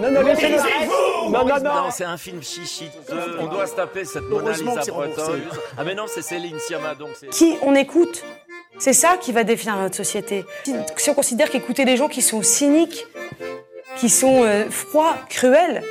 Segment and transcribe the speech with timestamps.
[0.00, 0.32] Non, non, non,
[1.30, 1.90] non, non, non.
[1.90, 2.88] c'est un film chichi.
[3.38, 5.42] On doit se taper cette Mona Lisa bretonne.
[5.76, 7.10] Ah mais non, c'est Céline Sciamma, donc.
[7.30, 8.24] Qui on écoute
[8.78, 10.44] C'est ça qui va définir notre société.
[10.64, 13.06] Si, si on considère qu'écouter des gens qui sont cyniques,
[13.96, 15.82] qui sont euh, froids, cruels,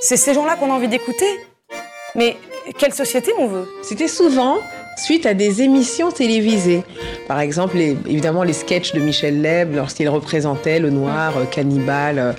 [0.00, 1.28] c'est ces gens-là qu'on a envie d'écouter.
[2.14, 2.36] Mais
[2.78, 3.68] quelle société on veut?
[3.82, 4.58] C'était souvent
[4.96, 6.82] suite à des émissions télévisées.
[7.28, 12.18] Par exemple, les- évidemment, les sketchs de Michel Leb lorsqu'il représentait le noir, euh, cannibale,
[12.18, 12.32] euh,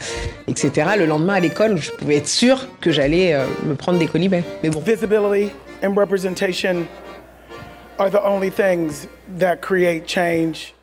[0.47, 0.89] etc.
[0.97, 4.43] Le lendemain à l'école, je pouvais être sûre que j'allais euh, me prendre des colibets.
[4.63, 4.79] Mais bon.
[4.79, 5.51] Visibility
[5.83, 6.85] and representation
[7.99, 9.07] are the only things
[9.39, 10.73] that create change.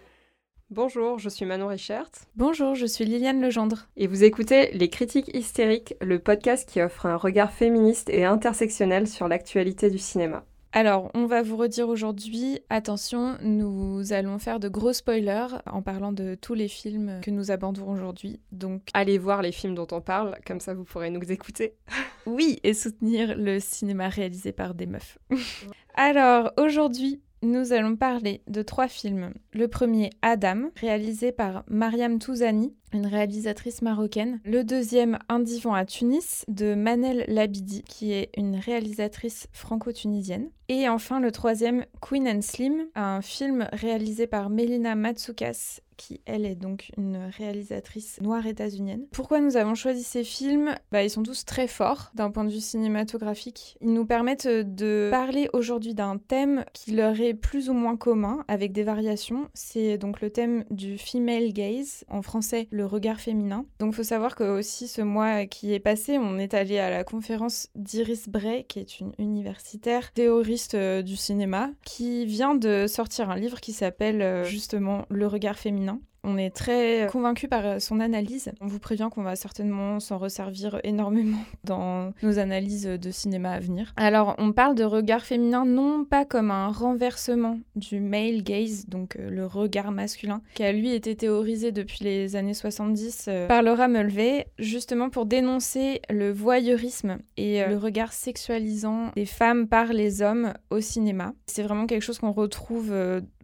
[0.70, 3.86] Bonjour, je suis Manon Richert Bonjour, je suis Liliane Legendre.
[3.96, 9.06] et vous écoutez Les Critiques Hystériques, le podcast qui offre un regard féministe et intersectionnel
[9.06, 10.42] sur l'actualité du cinéma.
[10.76, 16.10] Alors, on va vous redire aujourd'hui, attention, nous allons faire de gros spoilers en parlant
[16.10, 18.40] de tous les films que nous aborderons aujourd'hui.
[18.50, 21.76] Donc, Allez voir les films dont on parle, comme ça vous pourrez nous écouter.
[22.26, 25.16] oui, et soutenir le cinéma réalisé par des meufs.
[25.94, 29.32] Alors, aujourd'hui, nous allons parler de trois films.
[29.52, 34.40] Le premier, Adam, réalisé par Mariam Touzani, une réalisatrice marocaine.
[34.44, 40.48] Le deuxième, Un divan à Tunis, de Manel Labidi, qui est une réalisatrice franco-tunisienne.
[40.68, 46.46] Et enfin, le troisième, Queen and Slim, un film réalisé par Melina Matsoukas, qui elle
[46.46, 49.06] est donc une réalisatrice noire états-unienne.
[49.12, 50.74] Pourquoi nous avons choisi ces films?
[50.90, 53.76] Bah, Ils sont tous très forts d'un point de vue cinématographique.
[53.82, 58.44] Ils nous permettent de parler aujourd'hui d'un thème qui leur est plus ou moins commun,
[58.48, 59.48] avec des variations.
[59.52, 63.66] C'est donc le thème du female gaze, en français le regard féminin.
[63.78, 67.04] Donc faut savoir que aussi ce mois qui est passé, on est allé à la
[67.04, 73.30] conférence d'Iris Bray, qui est une universitaire théoriste euh, du cinéma, qui vient de sortir
[73.30, 76.00] un livre qui s'appelle euh, justement Le regard féminin.
[76.24, 78.50] On est très convaincus par euh, son analyse.
[78.62, 83.60] On vous prévient qu'on va certainement s'en resservir énormément dans nos analyses de cinéma à
[83.60, 83.92] venir.
[83.96, 89.16] Alors, on parle de regard féminin non pas comme un renversement du male gaze, donc
[89.16, 93.62] euh, le regard masculin, qui a lui été théorisé depuis les années 70 euh, par
[93.62, 100.22] Laura Mulvey, justement pour dénoncer le voyeurisme et le regard sexualisant des femmes par les
[100.22, 101.34] hommes au cinéma.
[101.46, 102.92] C'est vraiment quelque chose qu'on retrouve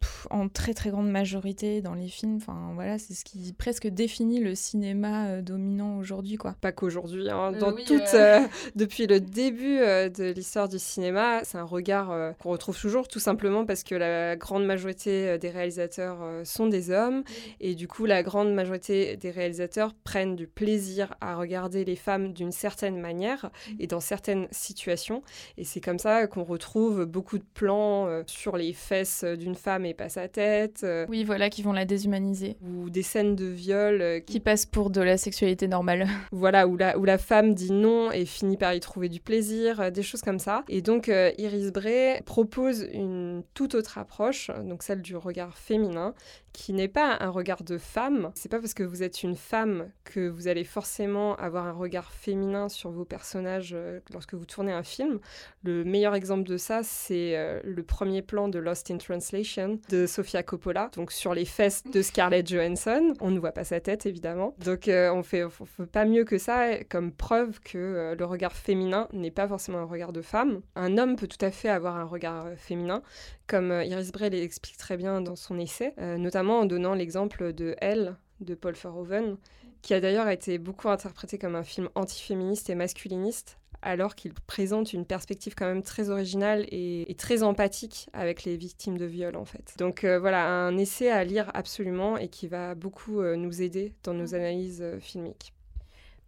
[0.01, 2.37] pff, en très très grande majorité dans les films.
[2.37, 6.55] Enfin voilà, c'est ce qui presque définit le cinéma euh, dominant aujourd'hui, quoi.
[6.61, 8.41] Pas qu'aujourd'hui, hein, Euh, dans oui, toute, euh.
[8.77, 13.65] depuis le début de l'histoire du cinéma, c'est un regard qu'on retrouve toujours, tout simplement
[13.65, 17.23] parce que la grande majorité des réalisateurs sont des hommes,
[17.61, 22.33] et du coup la grande majorité des réalisateurs prennent du plaisir à regarder les femmes
[22.33, 25.23] d'une certaine manière et dans certaines situations,
[25.57, 29.90] et c'est comme ça qu'on retrouve beaucoup de plans sur les fesses d'une femme et
[29.95, 32.57] pas sa tête, euh, Oui, voilà, qui vont la déshumaniser.
[32.63, 36.07] ou des scènes de viol euh, qui Qui passe pour de la sexualité normale.
[36.33, 39.81] voilà, où la, où la femme dit non et finit par y trouver du plaisir,
[39.81, 40.65] euh, des choses comme ça.
[40.69, 41.09] Et donc
[41.39, 46.15] Iris Bray propose une toute autre approche, donc celle du regard féminin,
[46.53, 48.31] qui n'est pas un regard de femme.
[48.35, 52.13] C'est pas parce que vous êtes une femme que vous allez forcément avoir un regard
[52.13, 55.21] féminin sur vos personnages euh, lorsque vous tournez un film.
[55.63, 60.07] Le meilleur exemple de ça, c'est euh, le premier plan de Lost in Translation de
[60.07, 63.15] Sofia Coppola, donc sur les fesses de Scarlett Johansson.
[63.21, 64.55] On ne voit pas sa tête évidemment.
[64.65, 69.09] Donc euh, on fait, fait pas mieux que ça comme preuve que le regard féminin
[69.13, 70.61] n'est pas forcément un regard de femme.
[70.75, 73.03] Un homme peut tout à fait avoir un regard féminin,
[73.47, 78.17] comme Iris Bray l'explique très bien dans son essai, notamment en donnant l'exemple de Elle
[78.41, 79.37] de Paul Verhoeven,
[79.83, 84.93] qui a d'ailleurs été beaucoup interprété comme un film antiféministe et masculiniste, alors qu'il présente
[84.93, 89.37] une perspective quand même très originale et, et très empathique avec les victimes de viol
[89.37, 89.75] en fait.
[89.79, 93.95] Donc euh, voilà, un essai à lire absolument et qui va beaucoup euh, nous aider
[94.03, 95.55] dans nos analyses euh, filmiques.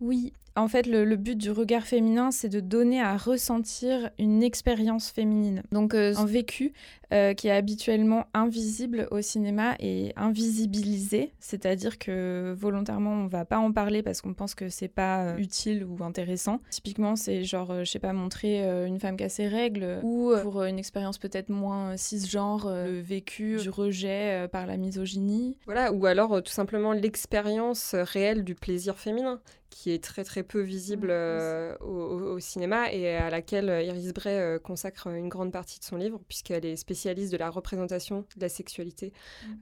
[0.01, 5.11] Oui, en fait, le, but du regard féminin, c'est de donner à ressentir une expérience
[5.11, 5.63] féminine.
[5.73, 6.73] Donc, euh, un vécu
[7.13, 13.59] euh, qui est habituellement invisible au cinéma et invisibilisé, c'est-à-dire que volontairement, on va pas
[13.59, 16.61] en parler parce qu'on pense que c'est pas euh, utile ou intéressant.
[16.71, 20.65] Typiquement, c'est genre, je sais pas, montrer une femme qui a ses règles ou pour
[20.65, 25.57] une expérience peut-être moins cisgenre, le vécu du rejet par la misogynie.
[25.65, 29.41] Voilà, ou alors tout simplement l'expérience réelle du plaisir féminin
[29.73, 34.37] qui est très très peu visible euh, au, cinéma et à laquelle euh, Iris Bray
[34.37, 38.43] euh, consacre une grande partie de son livre puisqu'elle est spécialiste de la représentation de
[38.43, 39.13] la sexualité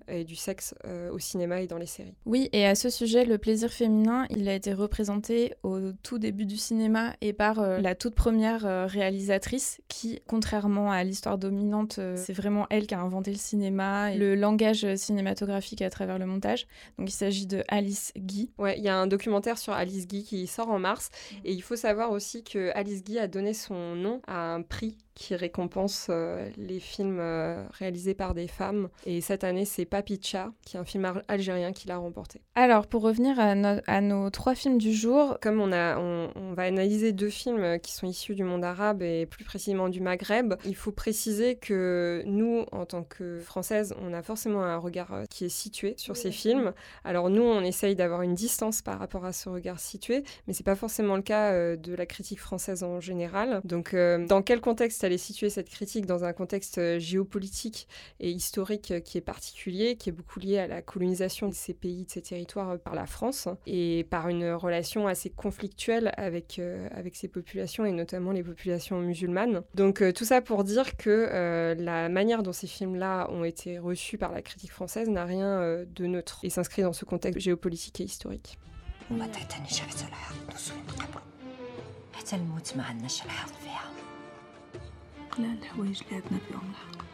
[0.08, 2.14] et du sexe euh, au cinéma et dans les séries.
[2.26, 6.44] Oui, et à ce sujet, le plaisir féminin, il a été représenté au tout début
[6.44, 12.66] du cinéma et par la toute première réalisatrice qui, contrairement à l'histoire dominante, c'est vraiment
[12.70, 16.66] elle qui a inventé le cinéma et le langage cinématographique à travers le montage.
[16.98, 18.50] Donc il s'agit de Alice Guy.
[18.58, 21.10] Ouais, il y a un documentaire sur Alice Guy qui sort sort en mars.
[21.44, 24.96] Et il faut savoir aussi que Alice Guy a donné son nom à un prix
[25.20, 28.88] qui récompense euh, les films euh, réalisés par des femmes.
[29.04, 32.40] Et cette année, c'est Papicha, qui est un film algérien qui l'a remporté.
[32.54, 37.12] Alors, pour revenir à, nos trois films du jour, comme on, a, on, va analyser
[37.12, 40.90] deux films qui sont issus du monde arabe et plus précisément du Maghreb, il faut
[40.90, 45.50] préciser que nous, en tant que Françaises, on a forcément un regard euh, qui est
[45.50, 46.72] situé sur ces films.
[47.04, 50.64] Alors nous, on essaye d'avoir une distance par rapport à ce regard situé, mais c'est
[50.64, 53.60] pas forcément le cas de la critique française en général.
[53.64, 59.00] Donc, dans quel contexte situer cette critique dans un contexte euh, géopolitique et historique euh,
[59.00, 62.22] qui est particulier, qui est beaucoup lié à la colonisation de ces pays, de ces
[62.22, 66.60] territoires euh, par la France et par une relation assez conflictuelle avec,
[66.92, 69.62] avec ces populations et notamment les populations musulmanes.
[69.74, 74.32] Donc tout ça pour dire que la manière dont ces films-là ont été reçus par
[74.32, 78.58] la critique française n'a rien de neutre et s'inscrit dans ce contexte géopolitique et historique.
[85.32, 87.09] قلال الحوايج اللي عندنا فيهم الحق.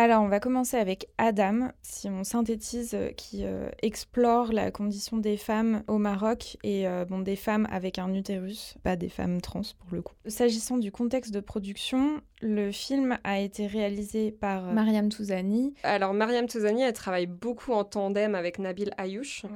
[0.00, 5.16] Alors, on va commencer avec Adam, si on synthétise, euh, qui euh, explore la condition
[5.16, 9.40] des femmes au Maroc et euh, bon, des femmes avec un utérus, pas des femmes
[9.40, 10.14] trans pour le coup.
[10.26, 15.74] S'agissant du contexte de production, le film a été réalisé par Mariam Touzani.
[15.82, 19.46] Alors, Mariam Touzani, elle travaille beaucoup en tandem avec Nabil Ayouch.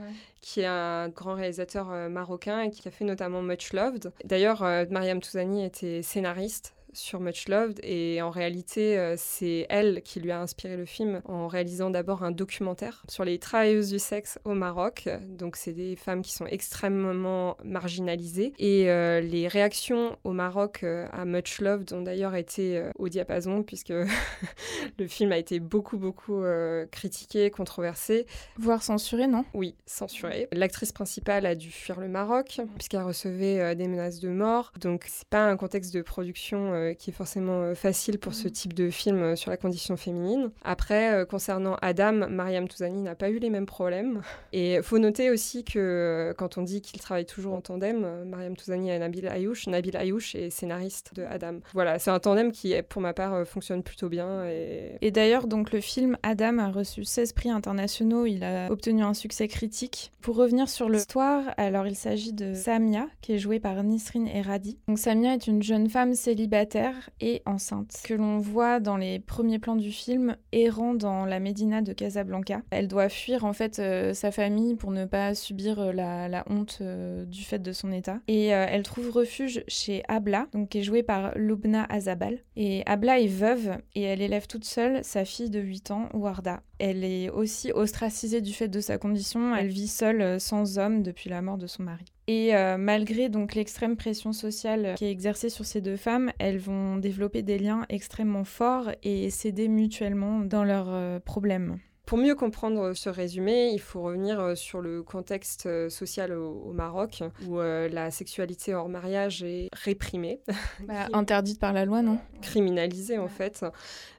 [0.40, 4.12] qui est un grand réalisateur marocain et qui a fait notamment Much Loved.
[4.24, 10.20] D'ailleurs, Mariam Touzani était scénariste sur Much Loved et en réalité euh, c'est elle qui
[10.20, 14.38] lui a inspiré le film en réalisant d'abord un documentaire sur les travailleuses du sexe
[14.44, 15.08] au Maroc.
[15.28, 21.06] Donc c'est des femmes qui sont extrêmement marginalisées et euh, les réactions au Maroc euh,
[21.12, 23.92] à Much Loved ont d'ailleurs été au diapason puisque
[24.98, 26.42] le film a été beaucoup beaucoup
[26.90, 28.26] critiqué, controversé,
[28.58, 29.44] voire censuré, non?
[29.54, 30.48] Oui, censuré.
[30.52, 34.72] L'actrice principale a dû fuir le Maroc puisqu'elle recevait des menaces de mort.
[34.80, 38.48] Donc c'est pas un contexte de production euh, qui est forcément euh, facile pour ce
[38.48, 38.50] mm.
[38.50, 40.50] type de film euh, sur la condition féminine.
[40.64, 44.22] Après, concernant Adam, Mariam Touzani n'a pas eu les mêmes problèmes.
[44.52, 48.56] Et il faut noter aussi que quand on dit qu'il travaille toujours en tandem, Mariam
[48.56, 51.60] Touzani et Nabil Ayouch, Nabil Ayouch est scénariste de Adam.
[51.72, 54.44] Voilà, c'est un tandem qui, pour ma part, fonctionne plutôt bien.
[54.46, 59.02] Et, et d'ailleurs, donc le film Adam a reçu 16 prix internationaux, il a obtenu
[59.02, 60.12] un succès critique.
[60.20, 64.78] Pour revenir sur l'histoire, alors il s'agit de Samia, qui est jouée par Nisrine Eradi.
[64.88, 66.71] Donc Samia est une jeune femme célibataire
[67.20, 71.82] et enceinte, que l'on voit dans les premiers plans du film errant dans la Médina
[71.82, 72.62] de Casablanca.
[72.70, 76.78] Elle doit fuir en fait euh, sa famille pour ne pas subir euh, la, honte
[76.80, 78.20] euh, du fait de son état.
[78.28, 82.38] Et elle trouve refuge chez Abla, donc qui est jouée par Lubna Azabal.
[82.56, 86.62] Et Abla est veuve et elle élève toute seule sa fille de 8 ans, Warda.
[86.78, 89.54] Elle est aussi ostracisée du fait de sa condition.
[89.54, 92.04] Elle vit seule, sans homme, depuis la mort de son mari.
[92.28, 96.58] Et euh, malgré donc l'extrême pression sociale qui est exercée sur ces deux femmes, elles
[96.58, 101.78] vont développer des liens extrêmement forts et s'aider mutuellement dans leurs euh, problèmes.
[102.12, 107.22] Pour mieux comprendre ce résumé, il faut revenir euh, sur le contexte social au, Maroc,
[107.46, 110.40] où euh, la sexualité hors mariage est réprimée.
[110.80, 112.18] Bah, interdite par la loi, non?
[112.42, 113.64] Criminalisée, en fait.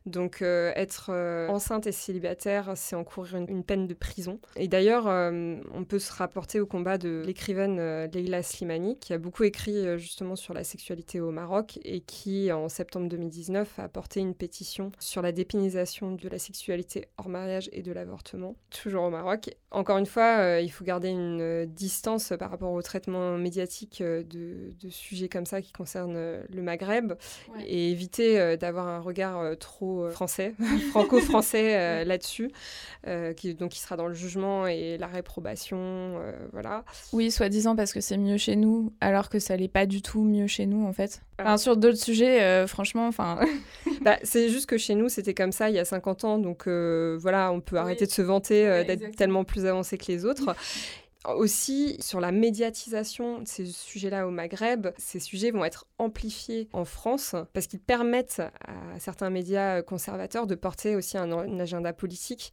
[0.06, 1.12] Donc, être
[1.50, 4.40] enceinte et célibataire, c'est encourir une, peine de prison.
[4.56, 9.44] Et d'ailleurs, on peut se rapporter au combat de l'écrivaine Leila Slimani, qui a beaucoup
[9.44, 14.36] écrit justement sur la sexualité au Maroc et qui, en septembre 2019, a porté une
[14.36, 19.56] pétition sur la dépénalisation de la sexualité hors mariage et de l'avortement, toujours au Maroc.
[19.72, 24.02] Encore une fois, euh, il faut garder une euh, distance par rapport au traitement médiatique
[24.02, 27.14] euh, de, sujets comme ça qui concernent le Maghreb
[27.66, 30.54] et éviter d'avoir un regard trop français,
[30.92, 32.52] franco-français là-dessus,
[33.36, 36.16] qui, donc qui sera dans le jugement et la réprobation,
[36.52, 36.84] voilà.
[37.12, 40.24] Oui, soi-disant parce que c'est mieux chez nous, alors que ça n'est pas du tout
[40.24, 41.22] mieux chez nous en fait.
[41.40, 43.40] Enfin, sur d'autres sujets, franchement, enfin.
[44.02, 46.68] bah, c'est juste que chez nous, c'était comme ça il y a 50 ans, donc
[46.68, 50.56] voilà, on peut arrêter de se vanter euh, d'être tellement plus avancé que les autres.
[51.26, 56.84] Aussi, sur la médiatisation de ces sujets-là au Maghreb, ces sujets vont être amplifiés en
[56.84, 62.52] France parce qu'ils permettent à certains médias conservateurs de porter aussi un, agenda politique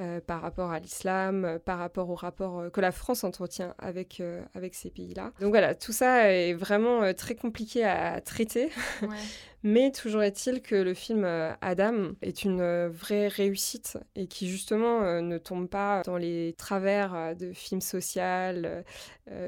[0.00, 4.22] euh, par rapport à l'islam, par rapport au rapport euh, que la France entretient avec,
[4.54, 5.32] avec ces pays-là.
[5.40, 8.70] Donc voilà, tout ça est vraiment très compliqué à traiter.
[9.02, 9.08] Ouais.
[9.66, 14.48] Mais toujours est-il que le film euh, Adam est une euh, vraie réussite et qui
[14.48, 18.06] justement euh, ne tombe pas dans les travers de films sociaux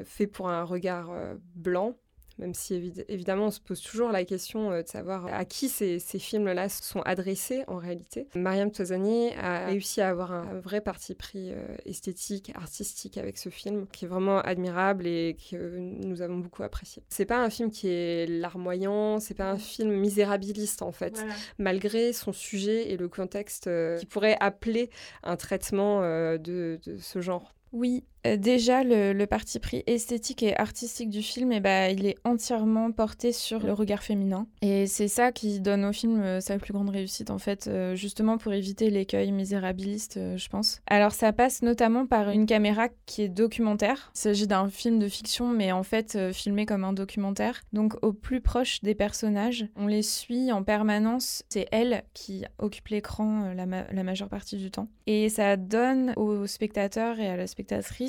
[0.03, 1.11] faits pour un regard
[1.55, 1.95] blanc,
[2.39, 6.69] même si évidemment on se pose toujours la question de savoir à qui ces, films-là
[6.69, 8.27] sont adressés en réalité.
[8.35, 11.51] Mariam Tozani a réussi à avoir un vrai parti pris
[11.85, 17.03] esthétique, artistique avec ce film, qui est vraiment admirable et que nous avons beaucoup apprécié.
[17.09, 21.23] C'est pas un film qui est larmoyant, c'est pas un film misérabiliste en fait,
[21.57, 23.69] malgré son sujet et le contexte
[23.99, 24.89] qui pourrait appeler
[25.23, 27.53] un traitement de ce genre.
[27.71, 32.15] Oui, euh, déjà, le, parti pris esthétique et artistique du film, eh ben, il est
[32.23, 34.47] entièrement porté sur le regard féminin.
[34.61, 37.95] Et c'est ça qui donne au film euh, sa plus grande réussite, en fait, euh,
[37.95, 40.81] justement pour éviter l'écueil misérabiliste, je pense.
[40.87, 44.11] Alors, ça passe notamment par une caméra qui est documentaire.
[44.15, 47.61] Il s'agit d'un film de fiction, mais en fait, filmé comme un documentaire.
[47.73, 51.43] Donc, au plus proche des personnages, on les suit en permanence.
[51.49, 54.87] C'est elle qui occupe l'écran la, la majeure partie du temps.
[55.05, 58.08] Et ça donne aux spectateurs et à la spectatrice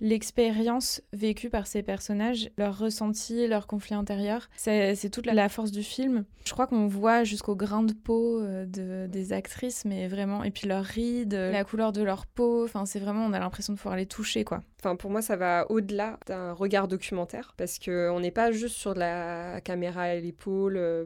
[0.00, 4.48] l'expérience vécue par ces personnages, leurs ressentis, leurs conflits intérieurs.
[4.56, 6.24] C'est toute la force du film.
[6.44, 10.50] Je crois qu'on voit jusqu'au grain de peau euh, de, des actrices, mais vraiment, et
[10.50, 12.64] puis leurs rides, la couleur de leur peau.
[12.64, 14.62] Enfin, c'est vraiment, on a l'impression de pouvoir les toucher, quoi.
[14.84, 18.94] Enfin, pour moi, ça va au-delà d'un regard documentaire, parce qu'on n'est pas juste sur
[18.94, 20.76] de la caméra à l'épaule.
[20.76, 21.04] Euh,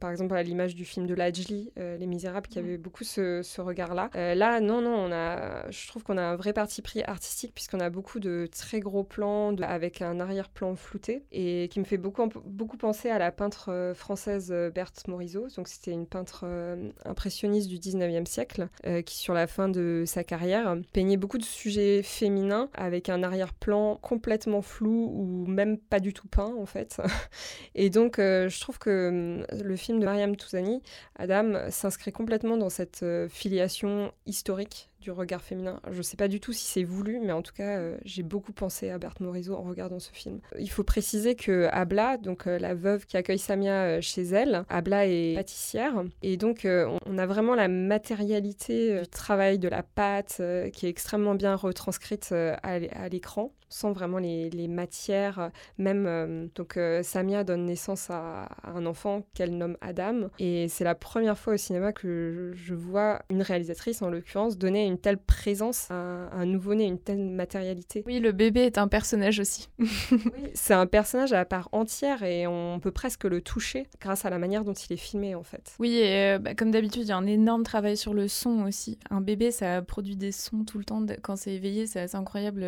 [0.00, 3.42] par, exemple, à l'image du film de Lajli, euh, Les Misérables, qui avait beaucoup ce,
[3.42, 4.10] ce regard-là.
[4.14, 7.70] là, non, non, on a, je trouve qu'on a un vrai parti pris artistique, puisque
[7.70, 11.96] qu'on a beaucoup de très gros plans avec un arrière-plan flouté et qui me fait
[11.96, 15.48] beaucoup, beaucoup penser à la peintre euh, française euh, Berthe Morisot.
[15.56, 18.68] Donc c'était une peintre euh, impressionniste du 19e siècle
[19.04, 23.96] qui sur la fin de sa carrière peignait beaucoup de sujets féminins avec un arrière-plan
[23.96, 27.00] complètement flou ou même pas du tout peint en fait.
[27.74, 30.82] et donc je trouve que le film de Mariam Touzani,
[31.16, 35.80] Adam, s'inscrit complètement dans cette filiation historique du regard féminin.
[35.90, 38.22] Je ne sais pas du tout si c'est voulu, mais en tout cas, euh, j'ai
[38.22, 40.40] beaucoup pensé à Berthe Morisot en regardant ce film.
[40.58, 44.64] Il faut préciser que Abla, donc euh, la veuve qui accueille Samia euh, chez elle,
[44.68, 46.66] Abla est pâtissière, et donc
[47.06, 50.42] on a vraiment la matérialité du travail de la pâte
[50.72, 55.38] qui est extrêmement bien retranscrite à l'écran sent vraiment les, matières.
[55.38, 55.48] Euh,
[55.78, 60.28] même, euh, donc, euh, Samia donne naissance à, un enfant qu'elle nomme Adam.
[60.38, 64.86] Et c'est la première fois au cinéma que je, vois une réalisatrice, en l'occurrence, donner
[64.86, 68.02] une telle présence à, un nouveau-né, une telle matérialité.
[68.06, 69.68] Oui, le bébé est un personnage aussi.
[69.78, 70.18] oui,
[70.54, 74.38] c'est un personnage à part entière et on peut presque le toucher grâce à la
[74.38, 75.74] manière dont il est filmé, en fait.
[75.78, 78.98] Oui, et bah, comme d'habitude, il y a un énorme travail sur le son aussi.
[79.10, 82.64] Un bébé, ça produit des sons tout le temps quand c'est éveillé, c'est assez incroyable.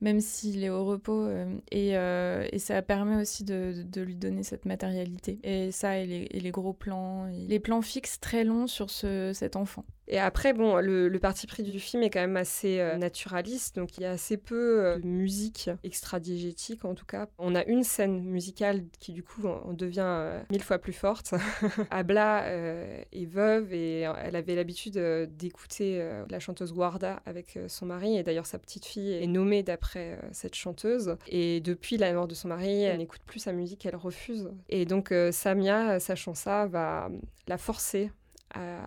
[0.00, 1.26] même si s'il est au repos.
[1.26, 5.38] Euh, euh, et, ça permet aussi de, lui donner cette matérialité.
[5.42, 9.84] Et ça, et les, gros plans, les plans fixes très longs sur cet enfant.
[10.08, 13.96] Et après, bon, le, parti pris du film est quand même assez euh, naturaliste, donc
[13.96, 17.26] il y a assez peu euh, de musique extra-diégétique en tout cas.
[17.38, 21.34] On a une scène musicale qui du coup en, devient euh, mille fois plus forte.
[21.90, 24.98] Abla est veuve et elle avait l'habitude
[25.36, 30.18] d'écouter la chanteuse Guarda avec son mari, et d'ailleurs sa petite fille est nommée d'après
[30.32, 31.16] cette chanteuse.
[31.26, 34.50] Et depuis la mort de son mari, elle n'écoute plus sa musique, elle refuse.
[34.68, 37.08] Et donc Samia, sachant ça, va
[37.48, 38.10] la forcer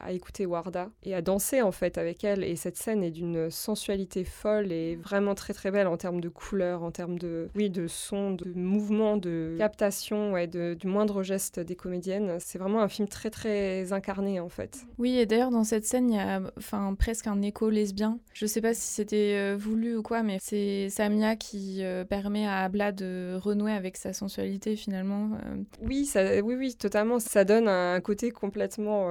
[0.01, 2.43] à, écouter Warda et à danser en fait avec elle.
[2.43, 6.29] Et cette scène est d'une sensualité folle et vraiment très très belle en termes de
[6.29, 11.23] couleurs, en termes de, oui, de son, de mouvement, de captation, ouais, de, du moindre
[11.23, 12.37] geste des comédiennes.
[12.39, 14.85] C'est vraiment un film très très incarné en fait.
[14.97, 18.19] Oui, et d'ailleurs dans cette scène, il y a enfin, presque un écho lesbien.
[18.33, 22.45] Je sais pas si c'était euh, voulu ou quoi, mais c'est Samia qui euh, permet
[22.45, 25.31] à Abla de renouer avec sa sensualité finalement.
[25.33, 25.63] Euh.
[25.81, 27.19] Oui, ça, oui, oui, totalement.
[27.19, 29.09] Ça donne un côté complètement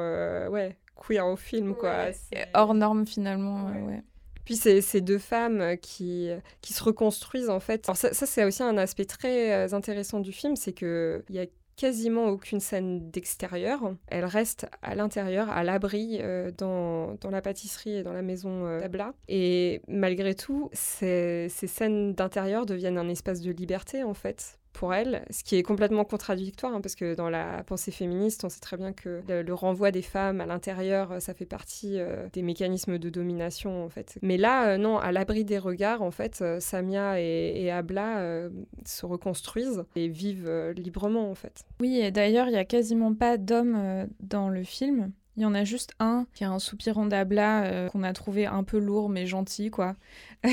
[0.49, 2.07] ouais, queer au film, quoi.
[2.55, 4.03] Hors norme, finalement, ouais.
[4.45, 6.31] Puis c'est ces deux femmes qui,
[6.63, 7.87] qui se reconstruisent, en fait.
[7.87, 11.39] Alors ça, ça c'est aussi un aspect très euh, intéressant du film, c'est qu'il y
[11.39, 11.45] a
[11.79, 13.95] quasiment aucune scène d'extérieur.
[14.09, 18.67] Elle reste à l'intérieur, à l'abri, euh, dans, dans, la pâtisserie et dans la maison
[18.67, 19.15] euh, d'Abla.
[19.29, 24.95] Et malgré tout, ces, ces scènes d'intérieur deviennent un espace de liberté, en fait, pour
[24.95, 28.61] elle, ce qui est complètement contradictoire, hein, parce que dans la pensée féministe, on sait
[28.61, 32.97] très bien que le, renvoi des femmes à l'intérieur, ça fait partie euh, des mécanismes
[32.97, 34.21] de domination, en fait.
[34.23, 38.49] Mais là, euh, non, à l'abri des regards, en fait, euh, Samia et, Abla
[38.85, 41.65] se reconstruisent et vivent librement, en fait.
[41.81, 45.11] Oui, et d'ailleurs, il n'y a quasiment pas d'hommes dans le film.
[45.39, 48.47] Il y en a juste un qui a un soupirant d'Abla euh, qu'on a trouvé
[48.47, 49.95] un peu lourd mais gentil, quoi.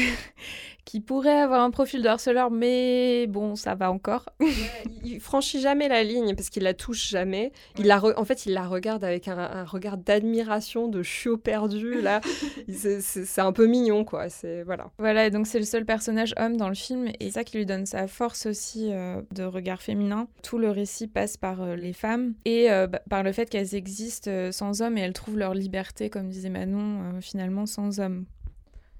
[0.85, 4.29] qui pourrait avoir un profil de harceleur, mais bon, ça va encore.
[5.03, 7.51] il franchit jamais la ligne parce qu'il la touche jamais.
[7.79, 12.01] Il la en fait, il la regarde avec un, regard d'admiration, de chiot perdu.
[12.01, 12.21] Là,
[12.69, 14.29] c'est un peu mignon, quoi.
[14.29, 14.91] C'est voilà.
[14.99, 17.65] Voilà, et donc c'est le seul personnage homme dans le film, et ça qui lui
[17.65, 20.27] donne sa force aussi euh, de regard féminin.
[20.43, 24.51] Tout le récit passe par euh, les femmes et bah, par le fait qu'elles existent
[24.51, 28.25] sans hommes et elles trouvent leur liberté, comme disait Manon, finalement sans hommes.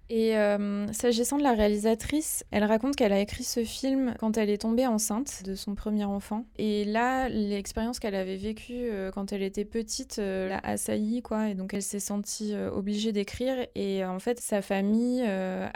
[0.10, 4.50] Et euh, s'agissant de la réalisatrice, elle raconte qu'elle a écrit ce film quand elle
[4.50, 6.46] est tombée enceinte de son premier enfant.
[6.58, 11.50] Et là, l'expérience qu'elle avait vécue euh, quand elle était petite euh, l'a assaillie, quoi.
[11.50, 13.56] Et donc, elle s'est sentie obligée d'écrire.
[13.76, 15.24] Et en fait, sa famille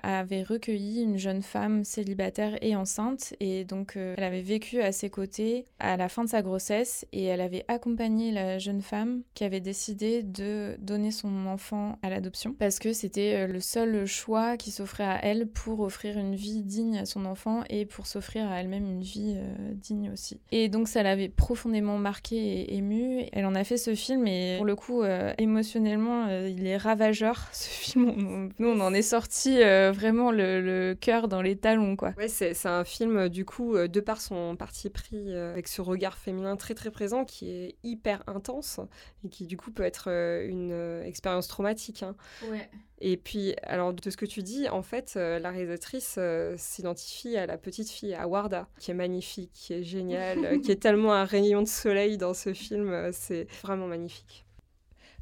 [0.03, 3.33] avait recueilli une jeune femme célibataire et enceinte.
[3.39, 7.05] Et donc, elle avait vécu à ses côtés à la fin de sa grossesse.
[7.11, 12.09] Et elle avait accompagné la jeune femme qui avait décidé de donner son enfant à
[12.09, 16.35] l'adoption parce que c'était le seul choix choix qui s'offrait à elle pour offrir une
[16.35, 20.41] vie digne à son enfant et pour s'offrir à elle-même une vie euh, digne aussi.
[20.51, 23.23] Et donc ça l'avait profondément marquée et émue.
[23.31, 26.77] Elle en a fait ce film et pour le coup, euh, émotionnellement, euh, il est
[26.77, 28.51] ravageur ce film.
[28.59, 31.95] nous, on en est sorti vraiment le, cœur dans les talons.
[31.95, 32.13] quoi.
[32.17, 36.57] Ouais, c'est un film du coup, de par son parti pris, avec ce regard féminin
[36.57, 38.79] très très présent qui est hyper intense
[39.23, 42.03] et qui du coup peut être une expérience traumatique.
[42.03, 42.15] Hein.
[42.49, 42.69] Ouais.
[43.01, 47.37] Et puis, alors de ce que tu dis, en fait, euh, la réalisatrice euh, s'identifie
[47.37, 50.75] à la petite fille, à Warda, qui est magnifique, qui est géniale, euh, qui est
[50.81, 54.45] tellement un rayon de soleil dans ce film, c'est vraiment magnifique.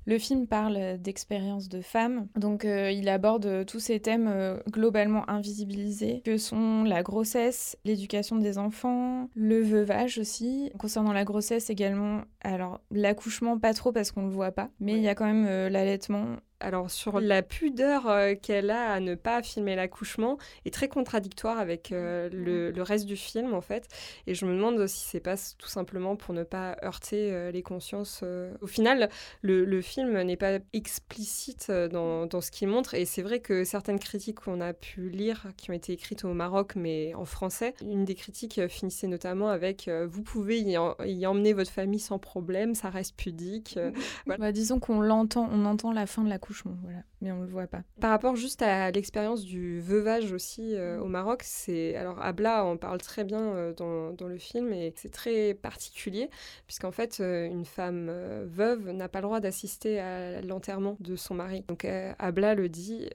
[0.05, 6.37] Le film parle d'expériences de femmes, donc il aborde tous ces thèmes globalement invisibilisés, que
[6.37, 10.71] sont la grossesse, l'éducation des enfants, le veuvage aussi.
[10.79, 15.03] Concernant la grossesse également, alors l'accouchement pas trop parce qu'on le voit pas, mais il
[15.03, 19.43] y a quand même l'allaitement alors sur la pudeur euh, qu'elle a à ne pas
[19.43, 23.87] filmer l'accouchement est très contradictoire avec euh, le, reste du film en fait.
[24.27, 27.61] Et je me demande si c'est pas tout simplement pour ne pas heurter euh, les
[27.61, 28.23] consciences
[28.61, 29.09] au final
[29.41, 32.93] le, film n'est pas explicite dans, dans ce qu'il montre.
[32.93, 36.33] Et c'est vrai que certaines critiques qu'on a pu lire qui ont été écrites au
[36.33, 41.71] Maroc mais en français une des critiques finissait notamment avec vous pouvez y, emmener votre
[41.71, 43.77] famille sans problème ça reste pudique
[44.25, 46.39] bah, disons qu'on l'entend on entend la fin de la
[46.81, 47.03] voilà.
[47.21, 47.81] Mais on ne le voit pas.
[47.99, 52.77] Par rapport juste à l'expérience du veuvage aussi euh, au Maroc, c'est alors Abla en
[52.77, 56.29] parle très bien euh, dans, dans, le film et c'est très particulier
[56.65, 58.11] puisqu'en fait euh, une femme
[58.45, 61.63] veuve n'a pas le droit d'assister à l'enterrement de son mari.
[61.67, 63.09] Donc Abla le dit,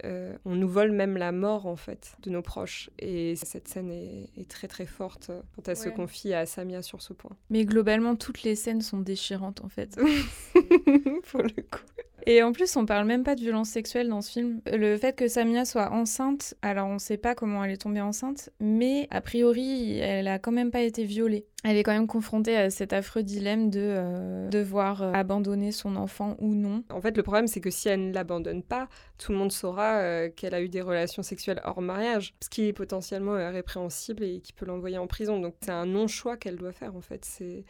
[0.44, 4.48] on nous vole même la mort en fait de nos proches et cette scène est,
[4.48, 7.36] très très forte quand elle se confie à Samia sur ce point.
[7.50, 9.96] Mais globalement toutes les scènes sont déchirantes en fait.
[11.30, 11.80] Pour le coup.
[12.26, 14.60] Et en plus, on parle même pas de violence sexuelle dans ce film.
[14.66, 18.50] Le fait que Samia soit enceinte, alors on sait pas comment elle est tombée enceinte,
[18.60, 22.56] mais a priori, elle a quand même pas été violée elle est quand même confrontée
[22.56, 26.82] à cet affreux dilemme de euh, devoir euh, abandonner son enfant ou non.
[26.90, 29.98] En fait, le problème, c'est que si elle ne l'abandonne pas, tout le monde saura
[29.98, 34.40] euh, qu'elle a eu des relations sexuelles hors mariage, ce qui est potentiellement répréhensible et
[34.40, 35.38] qui peut l'envoyer en prison.
[35.38, 37.22] Donc, c'est un non-choix qu'elle doit faire, en fait.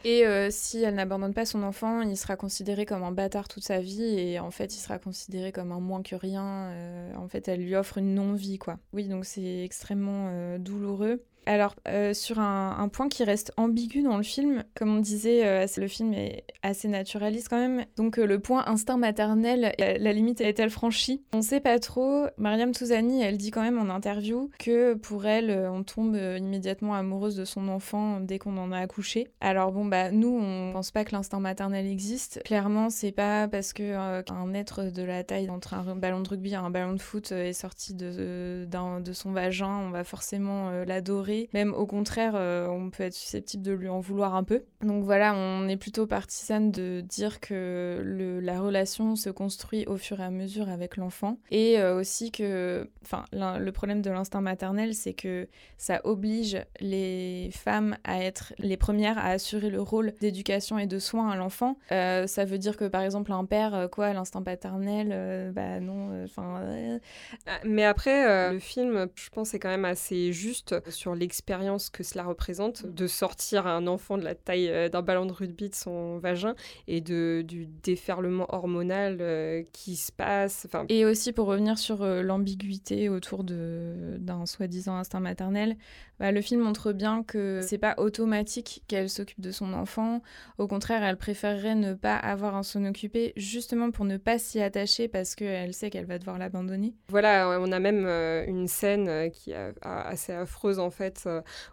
[0.03, 3.79] Et si elle n'abandonne pas son enfant, il sera considéré comme un bâtard toute sa
[3.79, 6.71] vie et en fait, il sera considéré comme un moins que rien.
[7.15, 8.79] en fait, elle lui offre une non-vie, quoi.
[8.93, 11.23] Oui, donc c'est extrêmement douloureux.
[11.45, 15.65] Alors, euh, sur un, point qui reste ambigu dans le film, comme on disait, euh,
[15.77, 17.85] le film est assez naturaliste quand même.
[17.97, 21.23] Donc, euh, le point instinct maternel, la limite est-elle franchie?
[21.33, 22.25] On sait pas trop.
[22.37, 27.35] Mariam Touzani, elle dit quand même en interview que pour elle, on tombe immédiatement amoureuse
[27.35, 29.27] de son enfant dès qu'on en a accouché.
[29.41, 32.41] Alors, bon, bah, nous, on pense pas que l'instinct maternel existe.
[32.45, 36.51] Clairement, c'est pas parce que un être de la taille entre un ballon de rugby
[36.51, 38.67] et un ballon de foot est sorti de
[39.13, 43.71] son vagin, on va forcément l'adorer même au contraire, euh, on peut être susceptible de
[43.71, 44.63] lui en vouloir un peu.
[44.81, 50.19] Donc voilà, on est plutôt partisane de dire que la relation se construit au fur
[50.19, 51.37] et à mesure avec l'enfant.
[51.51, 52.87] Et euh, aussi que,
[53.31, 59.17] le problème de l'instinct maternel, c'est que ça oblige les femmes à être les premières
[59.17, 61.77] à assurer le rôle d'éducation et de soins à l'enfant.
[61.91, 66.61] Euh, ça veut dire que par exemple un père, quoi, l'instinct paternel, bah non, enfin.
[67.65, 72.03] Mais après, le film, je pense, est quand même assez juste sur les l'expérience que
[72.03, 75.75] cela représente, de sortir un enfant de la taille euh, d'un ballon de rugby de
[75.75, 76.53] son vagin
[76.87, 80.67] et de, du déferlement hormonal euh, qui se passe.
[80.89, 85.77] Et aussi pour revenir sur l'ambiguïté autour d'un soi-disant instinct maternel,
[86.19, 90.21] bah, le film montre bien que c'est pas automatique qu'elle s'occupe de son enfant.
[90.57, 94.61] Au contraire, elle préférerait ne pas avoir à s'en occuper justement pour ne pas s'y
[94.61, 96.93] attacher parce qu'elle sait qu'elle va devoir l'abandonner.
[97.07, 98.05] Voilà, on a même
[98.47, 101.12] une scène qui est assez affreuse en fait,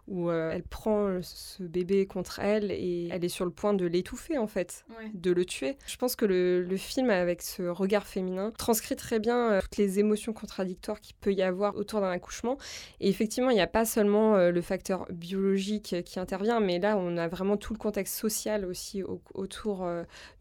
[0.09, 4.39] où elle prend ce bébé contre elle et elle est sur le point de l'étouffer
[4.39, 5.77] en fait, de le tuer.
[5.87, 9.99] Je pense que le, le, film avec ce regard féminin transcrit très bien toutes les
[9.99, 12.57] émotions contradictoires qu'il peut y avoir autour d'un accouchement.
[13.01, 17.17] Et effectivement, il n'y a pas seulement le facteur biologique qui intervient, mais là, on
[17.17, 19.03] a vraiment tout le contexte social aussi
[19.35, 19.87] autour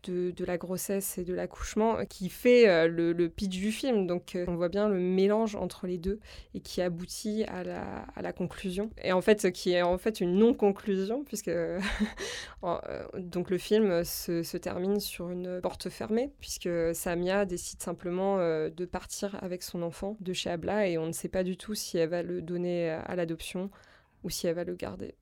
[0.04, 4.08] de, de, la grossesse et de l'accouchement qui fait le, le, pitch du film.
[4.08, 6.20] Donc, on voit bien le mélange entre les deux
[6.54, 8.89] et qui aboutit à la, à la conclusion.
[9.04, 11.52] Et en fait, qui est en fait une non-conclusion, puisque
[13.18, 18.86] donc le film se, se, termine sur une porte fermée, puisque Samia décide simplement de
[18.86, 21.98] partir avec son enfant de chez Abla et on ne sait pas du tout si
[21.98, 23.70] elle va le donner à l'adoption
[24.24, 25.16] ou si elle va le garder.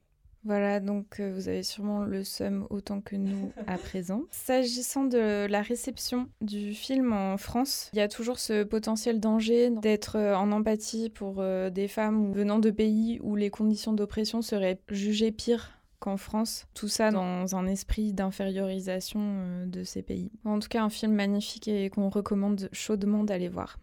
[0.47, 4.21] Voilà, donc euh, vous avez sûrement le seum autant que nous à présent.
[4.31, 9.71] S'agissant de la réception du film en France, il y a toujours ce potentiel danger
[9.71, 14.41] d'être euh, en empathie pour euh, des femmes venant de pays où les conditions d'oppression
[14.41, 16.65] seraient jugées pires qu'en France.
[16.73, 20.31] Tout ça dans un esprit d'infériorisation de ces pays.
[20.45, 23.79] En tout cas, un film magnifique et qu'on recommande chaudement d'aller voir.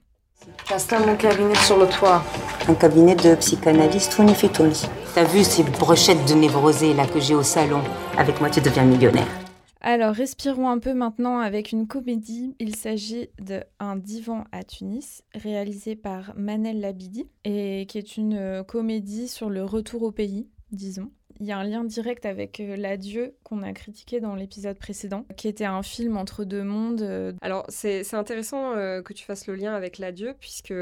[0.69, 2.23] J'installe mon cabinet sur le toit.
[2.69, 4.89] Un cabinet de psychanalyste lit.
[5.15, 7.83] T'as vu ces brochettes de névrosés là que j'ai au salon?
[8.17, 9.27] Avec moi, tu deviens millionnaire.
[9.81, 12.57] Alors, respirons un peu maintenant avec une comédie.
[12.59, 18.35] Il s'agit de Un divan à Tunis, réalisé par Manel Labidi, et qui est une
[18.35, 22.61] euh, comédie sur le retour au pays, disons il y a un lien direct avec
[22.61, 27.03] euh, L'Adieu qu'on a critiqué dans l'épisode précédent, qui était un film entre deux mondes.
[27.03, 27.33] Euh.
[27.43, 30.73] Alors c'est intéressant euh, que tu fasses le lien avec L'Adieu, puisque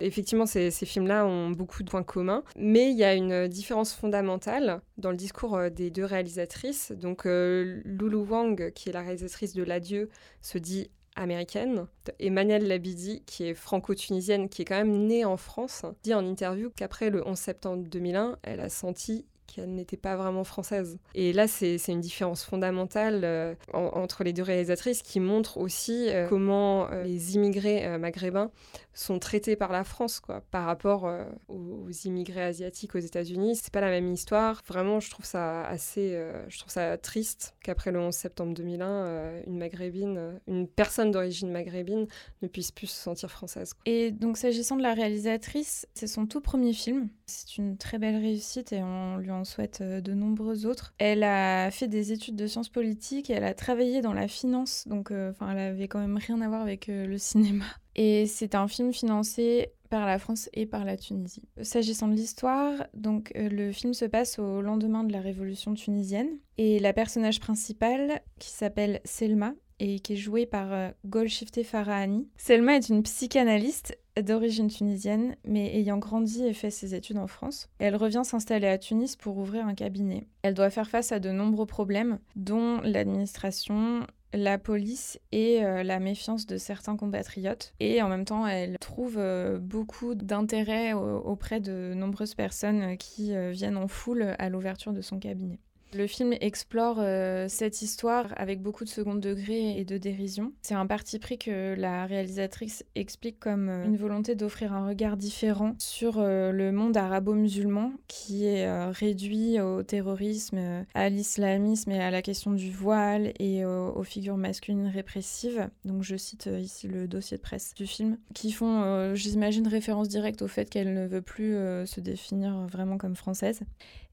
[0.00, 4.80] effectivement ces, films-là ont beaucoup de points communs, mais il y a une différence fondamentale
[4.96, 6.92] dans le discours des deux réalisatrices.
[6.92, 10.08] Donc Lulu Wang, qui est la réalisatrice de L'Adieu,
[10.40, 11.86] se dit américaine.
[12.20, 16.70] Emmanuelle Labidi, qui est franco-tunisienne, qui est quand même née en France, dit en interview
[16.74, 20.98] qu'après le 11 septembre 2001, elle a senti qu'elle n'était pas vraiment française.
[21.14, 26.28] Et là, c'est une différence fondamentale euh, entre les deux réalisatrices qui montre aussi euh,
[26.28, 28.50] comment euh, les immigrés maghrébins
[28.98, 33.56] sont traités par la France, quoi, par rapport euh, aux, immigrés asiatiques aux États-Unis.
[33.56, 34.62] C'est pas la même histoire.
[34.66, 38.86] Vraiment, je trouve ça assez, euh, je trouve ça triste qu'après le 11 septembre 2001,
[38.88, 42.06] euh, une maghrébine, une personne d'origine maghrébine
[42.42, 43.74] ne puisse plus se sentir française.
[43.86, 47.08] Et donc, s'agissant de la réalisatrice, c'est son tout premier film.
[47.26, 50.92] C'est une très belle réussite et on lui en souhaite de nombreux autres.
[50.98, 54.88] Elle a fait des études de sciences politiques et elle a travaillé dans la finance,
[54.88, 57.64] donc enfin, elle avait quand même rien à voir avec le cinéma.
[58.00, 61.42] Et c'est un film financé par la France et par la Tunisie.
[61.62, 66.38] S'agissant de l'histoire, donc euh, le film se passe au lendemain de la révolution tunisienne
[66.58, 72.28] et la personnage principale qui s'appelle Selma et qui est jouée par euh, Golshifteh Farahani.
[72.36, 77.68] Selma est une psychanalyste d'origine tunisienne, mais ayant grandi et fait ses études en France.
[77.78, 80.28] Elle revient s'installer à Tunis pour ouvrir un cabinet.
[80.42, 86.00] Elle doit faire face à de nombreux problèmes, dont l'administration, la police et euh, la
[86.00, 87.74] méfiance de certains compatriotes.
[87.80, 93.50] Et en même temps, elle trouve euh, beaucoup d'intérêt auprès de nombreuses personnes qui euh,
[93.50, 95.58] viennent en foule à l'ouverture de son cabinet.
[95.94, 100.52] Le film explore euh, cette histoire avec beaucoup de second degré et de dérision.
[100.60, 105.16] C'est un parti pris que la réalisatrice explique comme euh, une volonté d'offrir un regard
[105.16, 112.10] différent sur euh, le monde arabo-musulman qui est réduit au terrorisme, à l'islamisme et à
[112.10, 115.68] la question du voile et aux figures masculines répressives.
[115.84, 120.42] Donc je cite ici le dossier de presse du film, qui font, j'imagine, référence directe
[120.42, 121.54] au fait qu'elle ne veut plus
[121.86, 123.62] se définir vraiment comme française.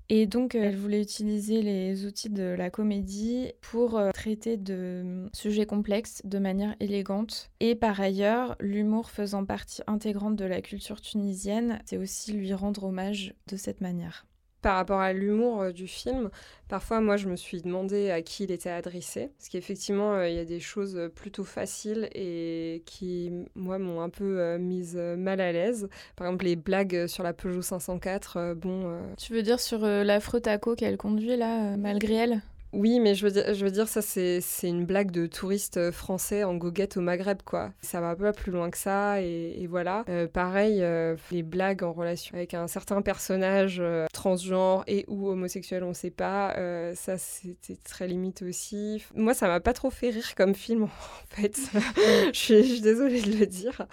[0.09, 5.01] Et donc, euh, elle voulait utiliser les outils de la comédie pour euh, traiter de
[5.03, 7.49] hum, sujets complexes de manière élégante.
[7.59, 12.83] Et par ailleurs, l'humour faisant partie intégrante de la culture tunisienne, c'est aussi lui rendre
[12.83, 14.25] hommage de cette manière
[14.65, 16.31] par rapport à l'humour euh, du film,
[16.69, 20.35] parfois moi je me suis demandé à qui il était adressé, parce qu'effectivement euh, il
[20.35, 25.39] y a des choses plutôt faciles et qui moi m'ont un peu euh, mise mal
[25.39, 25.87] à l'aise.
[26.15, 28.91] Par exemple les blagues sur la Peugeot 504, bon.
[29.19, 32.41] Tu veux dire sur l'affreux taco qu'elle conduit là, malgré elle?
[32.75, 36.43] Oui, mais je veux dire, je veux dire ça, c'est une blague de touristes français
[36.43, 37.71] en goguette au Maghreb, quoi.
[37.81, 40.03] Ça va pas plus loin que ça, et, voilà.
[40.09, 45.29] Euh, pareil, euh, les blagues en relation avec un certain personnage euh, transgenre et ou
[45.29, 46.53] homosexuel, on sait pas,
[46.95, 49.01] ça, c'était très limite aussi.
[49.15, 50.89] Moi, ça m'a pas trop fait rire comme film, en
[51.29, 51.57] fait.
[52.33, 53.87] je, suis, désolée de le dire.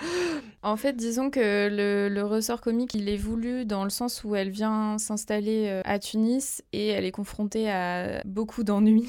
[0.64, 4.34] En fait, disons que le, le ressort comique, il est voulu dans le sens où
[4.34, 9.08] elle vient s'installer à Tunis et elle est confrontée à beaucoup d'ennuis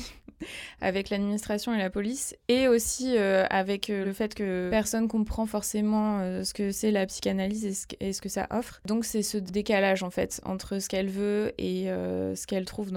[0.82, 5.45] avec l'administration et la police, et aussi euh, avec euh, le fait que personne comprend
[5.45, 8.82] forcément euh, ce que c'est la psychanalyse et ce, que ça offre.
[8.86, 12.91] Donc c'est ce décalage en fait entre ce qu'elle veut et ce qu'elle trouve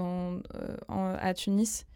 [0.89, 1.87] à Tunis.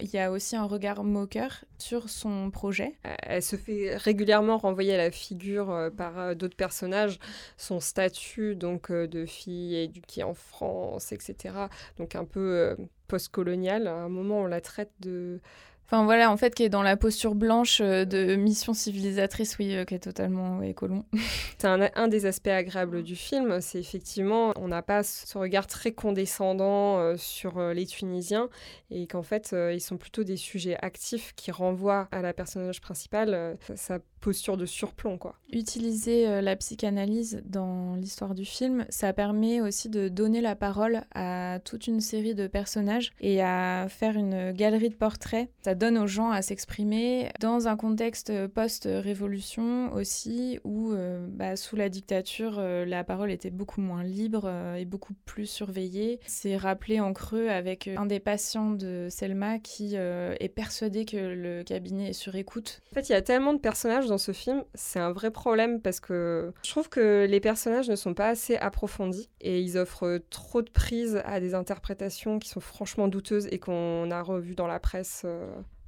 [0.00, 2.94] Il y a aussi un regard moqueur sur son projet.
[3.02, 7.18] Elle se fait régulièrement renvoyer à la figure par d'autres personnages.
[7.56, 11.54] Son statut donc de fille éduquée en France, etc.
[11.98, 12.76] Donc un peu
[13.12, 13.86] post-colonial.
[13.88, 15.38] À un moment, on la traite de
[15.86, 19.74] Enfin voilà, en fait, qui est dans la posture blanche euh, de mission civilisatrice, oui,
[19.74, 21.04] euh, qui est totalement ouais, colon.
[21.58, 25.92] c'est un, des aspects agréables du film, c'est effectivement, on n'a pas ce regard très
[25.92, 28.48] condescendant euh, sur les Tunisiens
[28.90, 33.56] et qu'en fait, ils sont plutôt des sujets actifs qui renvoient à la personnage principale
[33.74, 35.34] sa posture de surplomb, quoi.
[35.50, 41.58] Utiliser la psychanalyse dans l'histoire du film, ça permet aussi de donner la parole à
[41.64, 45.48] toute une série de personnages et à faire une galerie de portraits.
[45.62, 51.76] Ça donne aux gens à s'exprimer dans un contexte post-révolution aussi, où euh, bah, sous
[51.76, 56.20] la dictature, euh, la parole était beaucoup moins libre euh, et beaucoup plus surveillée.
[56.26, 61.62] C'est rappelé en creux avec un des patients de Selma qui est persuadé que le
[61.62, 62.80] cabinet est sur écoute.
[62.90, 65.80] En fait, il y a tellement de personnages dans ce film, c'est un vrai problème
[65.80, 70.20] parce que je trouve que les personnages ne sont pas assez approfondis et ils offrent
[70.30, 74.66] trop de prises à des interprétations qui sont franchement douteuses et qu'on a revues dans
[74.66, 75.26] la presse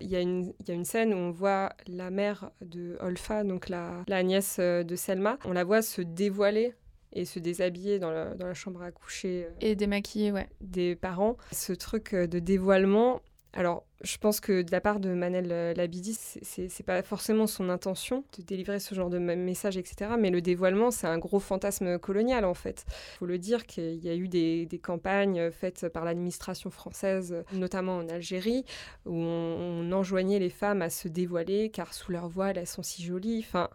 [0.00, 2.96] il y, a une, il y, a une, scène où on voit la mère de
[3.00, 6.74] Olfa, donc la, la nièce euh, de Selma, on la voit se dévoiler
[7.12, 9.46] et se déshabiller dans la, dans la chambre à coucher.
[9.46, 10.48] Euh, et démaquiller, ouais.
[10.60, 11.36] Des parents.
[11.52, 13.22] Ce truc euh, de dévoilement,
[13.56, 17.68] alors, je pense que de la part de Manel euh, Labidi, c'est pas forcément son
[17.68, 20.10] intention de délivrer ce genre de message, etc.
[20.18, 22.84] Mais le dévoilement, c'est un gros fantasme colonial, en fait.
[22.88, 27.98] Il faut le dire qu'il y a eu des, campagnes faites par l'administration française, notamment
[27.98, 28.64] en Algérie,
[29.06, 33.04] où on, enjoignait les femmes à se dévoiler, car sous leur voile, elles sont si
[33.04, 33.44] jolies.
[33.46, 33.70] Enfin,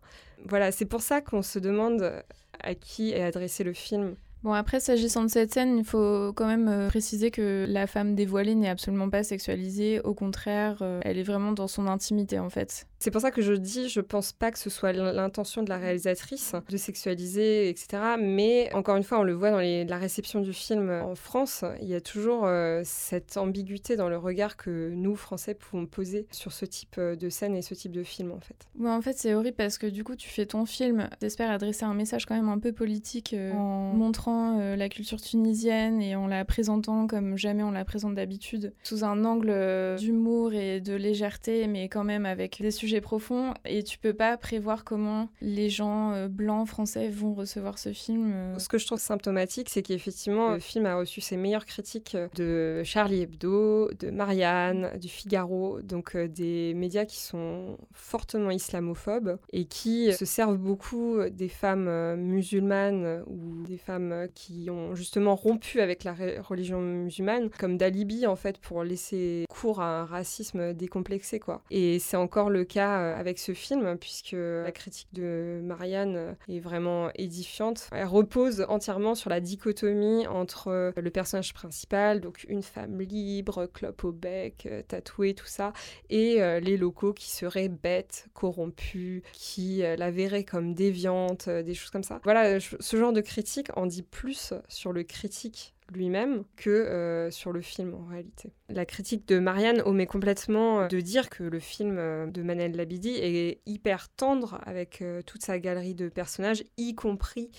[0.45, 2.21] voilà, c'est pour ça qu'on se demande
[2.61, 4.15] à qui est adressé le film.
[4.41, 8.15] Bon, après, s'agissant de cette scène, il faut quand même euh, préciser que la femme
[8.15, 9.99] dévoilée n'est absolument pas sexualisée.
[10.01, 12.87] Au contraire, euh, elle est vraiment dans son intimité, en fait.
[12.99, 15.77] C'est pour ça que je dis, je pense pas que ce soit l'intention de la
[15.77, 17.87] réalisatrice de sexualiser, etc.
[18.19, 21.87] Mais encore une fois, on le voit dans la réception du film en France, il
[21.87, 26.51] y a toujours euh, cette ambiguïté dans le regard que nous, Français, pouvons poser sur
[26.51, 28.67] ce type de scène et ce type de film, en fait.
[28.77, 31.85] Ouais, en fait, c'est horrible parce que du coup, tu fais ton film, t'espères adresser
[31.85, 33.93] un message quand même un peu politique en
[34.29, 39.03] euh, la culture tunisienne et en la présentant comme jamais on la présente d'habitude, sous
[39.03, 43.53] un angle euh, d'humour et de légèreté, mais quand même avec des sujets profonds.
[43.65, 48.33] Et tu peux pas prévoir comment les gens euh, blancs français vont recevoir ce film.
[48.57, 52.81] Ce que je trouve symptomatique, c'est qu'effectivement, le film a reçu ses meilleures critiques de
[52.83, 60.11] Charlie Hebdo, de Marianne, du Figaro, donc des médias qui sont fortement islamophobes et qui
[60.13, 66.03] se servent beaucoup des femmes musulmanes ou des femmes euh, qui ont justement rompu avec
[66.03, 71.61] la religion musulmane comme d'alibi en fait pour laisser cours à un racisme décomplexé quoi.
[71.71, 76.33] Et c'est encore le cas euh, avec ce film puisque la critique de Marianne euh,
[76.47, 77.89] est vraiment édifiante.
[77.91, 84.03] Elle repose entièrement sur la dichotomie entre le personnage principal, donc une femme libre, clope
[84.03, 85.73] au bec, tatouée, tout ça,
[86.09, 92.03] et les locaux qui seraient bêtes, corrompus, qui la verraient comme déviante, des choses comme
[92.03, 92.19] ça.
[92.23, 97.51] Voilà, ce genre de critique en dit plus sur le critique lui-même que euh, sur
[97.51, 98.51] le film en réalité.
[98.69, 102.75] La critique de Marianne omet complètement euh, de dire que le film euh, de Manel
[102.75, 107.49] Labidi est hyper tendre avec toute sa galerie de personnages, y compris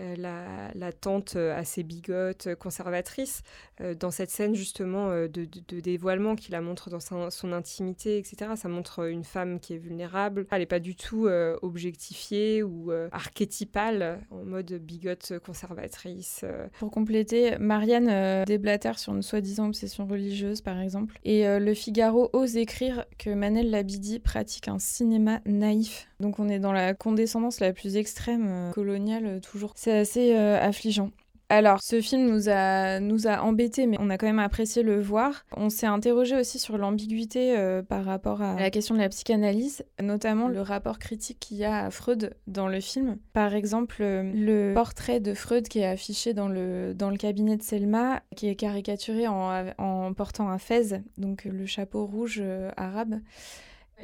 [0.00, 0.14] euh,
[0.74, 3.42] la, tante euh, assez bigote, conservatrice,
[3.80, 5.48] euh, dans cette scène justement de,
[5.80, 8.52] dévoilement qui la montre dans son, intimité, etc.
[8.56, 10.46] Ça montre une femme qui est vulnérable.
[10.50, 11.28] Elle n'est pas du tout
[11.62, 16.44] objectifiée ou archétypale en mode bigote conservatrice.
[16.78, 21.18] Pour compléter, Marianne déblatère sur une soi-disant obsession religieuse, par exemple.
[21.24, 26.07] Et Le Figaro ose écrire que Manel Labidi pratique un cinéma naïf.
[26.20, 29.72] Donc on est dans la condescendance la plus extrême coloniale toujours.
[29.76, 31.10] C'est assez euh, affligeant.
[31.50, 35.00] Alors, ce film nous a, nous a embêtés, mais on a quand même apprécié le
[35.00, 35.46] voir.
[35.56, 39.82] On s'est interrogé aussi sur l'ambiguïté euh, par rapport à la question de la psychanalyse,
[40.02, 43.16] notamment le rapport critique qu'il y a à Freud dans le film.
[43.32, 47.56] Par exemple, euh, le portrait de Freud qui est affiché dans le, dans le cabinet
[47.56, 53.20] de Selma, qui est caricaturé en, portant un fez, donc le chapeau rouge euh, arabe.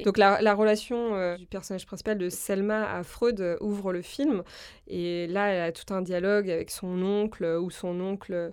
[0.03, 4.01] Donc la, la relation euh, du personnage principal de Selma à Freud euh, ouvre le
[4.01, 4.43] film.
[4.87, 8.51] Et là elle a tout un dialogue avec son oncle euh, où son oncle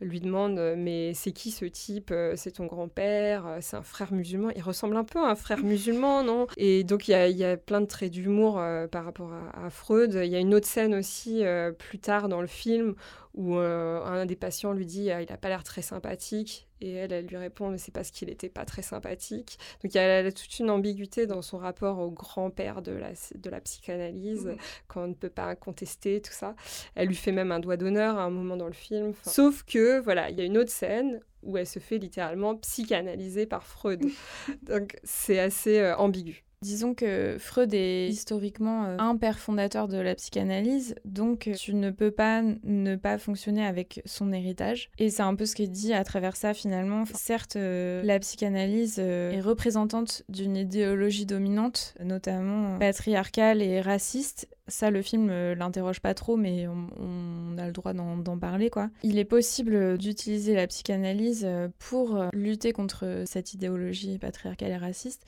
[0.00, 4.50] lui demande mais c'est qui ce type C'est ton grand-père C'est un frère musulman.
[4.54, 6.46] Il ressemble un peu à un frère musulman, non?
[6.56, 9.70] Et donc il y a, y a, plein de traits d'humour par rapport à, à,
[9.70, 10.14] Freud.
[10.14, 11.42] Il y a une autre scène aussi
[11.78, 12.94] plus tard dans le film
[13.38, 17.26] où un des patients lui dit il n'a pas l'air très sympathique et elle, elle
[17.26, 19.58] lui répond, mais c'est parce qu'il n'était pas très sympathique.
[19.82, 23.50] Donc il y a, toute une ambiguïté dans son rapport au grand-père de la, de
[23.50, 24.56] la psychanalyse, mmh.
[24.88, 26.54] qu'on ne peut pas contester, tout ça.
[26.96, 29.12] Elle lui fait même un doigt d'honneur à un moment dans le film.
[29.22, 33.46] Sauf que, voilà, il y a une autre scène où elle se fait littéralement psychanalyser
[33.46, 34.04] par Freud.
[34.62, 36.44] Donc c'est assez euh, ambigu.
[36.60, 41.72] Disons que Freud est historiquement euh, un père fondateur de la psychanalyse, donc euh, tu
[41.72, 44.90] ne peux pas ne pas fonctionner avec son héritage.
[44.98, 47.04] Et c'est un peu ce qui est dit à travers ça finalement.
[47.14, 55.00] Certes, euh, la psychanalyse est représentante d'une idéologie dominante, notamment patriarcale et raciste, ça, le
[55.00, 58.90] film l'interroge pas trop, mais on, a le droit d'en parler, quoi.
[59.02, 65.24] Il est possible d'utiliser la psychanalyse pour lutter contre cette idéologie patriarcale et raciste,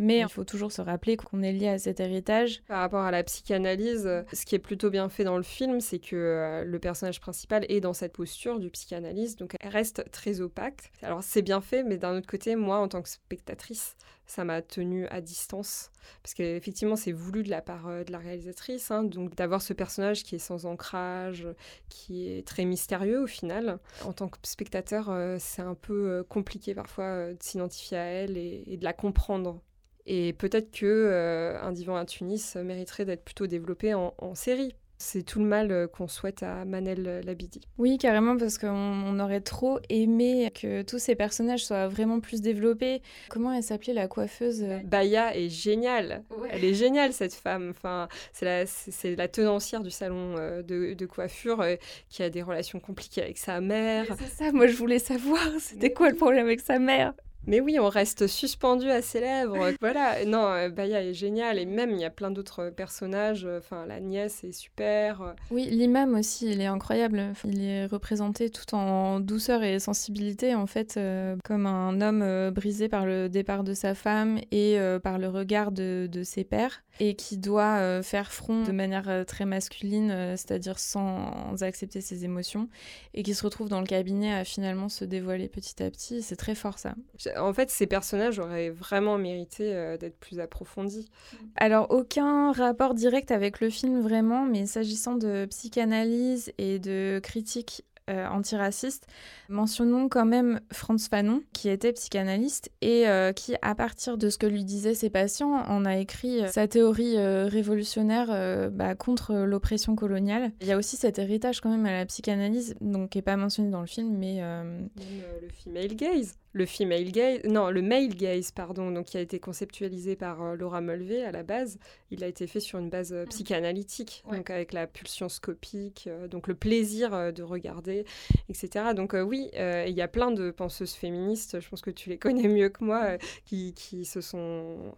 [0.00, 2.62] mais il faut toujours se rappeler qu'on est lié à cet héritage.
[2.66, 5.98] Par rapport à la psychanalyse, ce qui est plutôt bien fait dans le film, c'est
[5.98, 10.40] que euh, le personnage principal est dans cette posture du psychanalyste, donc elle reste très
[10.40, 10.90] opaque.
[11.02, 14.62] Alors c'est bien fait, mais d'un autre côté, moi, en tant que spectatrice, ça m'a
[14.62, 15.90] tenu à distance.
[16.22, 19.74] Parce qu'effectivement, c'est voulu de la part euh, de la réalisatrice, hein, donc d'avoir ce
[19.74, 21.46] personnage qui est sans ancrage,
[21.90, 23.78] qui est très mystérieux au final.
[24.06, 28.78] En tant que spectateur, euh, c'est un peu compliqué parfois de s'identifier à elle et
[28.78, 29.60] de la comprendre.
[30.06, 34.74] Et peut-être que euh, Un divan à Tunis mériterait d'être plutôt développé en, série.
[35.02, 37.62] C'est tout le mal euh, qu'on souhaite à Manel Labidi.
[37.78, 43.00] Oui, carrément, parce qu'on aurait trop aimé que tous ces personnages soient vraiment plus développés.
[43.30, 46.22] Comment elle s'appelait la coiffeuse Baya est géniale.
[46.50, 47.70] Elle est géniale, cette femme.
[47.70, 51.64] Enfin, c'est la, c'est la tenancière du salon euh, de, coiffure
[52.10, 54.04] qui a des relations compliquées avec sa mère.
[54.18, 57.14] C'est ça, moi je voulais savoir, c'était quoi le problème avec sa mère?
[57.46, 59.70] Mais oui, on reste suspendu à ses lèvres.
[59.80, 61.58] voilà, non, euh, Baya est génial.
[61.58, 63.46] Et même, il y a plein d'autres personnages.
[63.58, 65.34] Enfin, la nièce est super.
[65.50, 67.32] Oui, l'imam aussi, il est incroyable.
[67.44, 72.50] Il est représenté tout en douceur et sensibilité, en fait, euh, comme un homme euh,
[72.50, 76.82] brisé par le départ de sa femme et par le regard de, de, ses pères,
[77.00, 82.68] et qui doit faire front de manière très masculine, c'est-à-dire sans accepter ses émotions,
[83.14, 86.22] et qui se retrouve dans le cabinet à finalement se dévoiler petit à petit.
[86.22, 86.94] C'est très fort, ça
[87.38, 91.08] en fait, ces personnages auraient vraiment mérité euh, d'être plus approfondis.
[91.56, 97.84] Alors, aucun rapport direct avec le film vraiment, mais s'agissant de psychanalyse et de critique
[98.08, 99.06] euh, antiraciste,
[99.48, 104.38] mentionnons quand même Franz Fanon, qui était psychanalyste et euh, qui, à partir de ce
[104.38, 110.52] que lui disaient ses patients, en a écrit sa théorie révolutionnaire bah, contre l'oppression coloniale.
[110.60, 113.36] Il y a aussi cet héritage quand même à la psychanalyse, donc qui n'est pas
[113.36, 114.40] mentionné dans le film, mais...
[114.40, 119.38] Le female gaze le female gaze, non, le male gaze, pardon, donc qui a été
[119.38, 121.78] conceptualisé par euh, Laura Mulvey à la base,
[122.10, 126.26] il a été fait sur une base euh, psychanalytique, donc avec la pulsion scopique, euh,
[126.26, 128.04] donc le plaisir de regarder,
[128.48, 128.94] etc.
[128.94, 132.48] Donc oui, il y a plein de penseuses féministes, je pense que tu les connais
[132.48, 134.94] mieux que moi, qui, qui se sont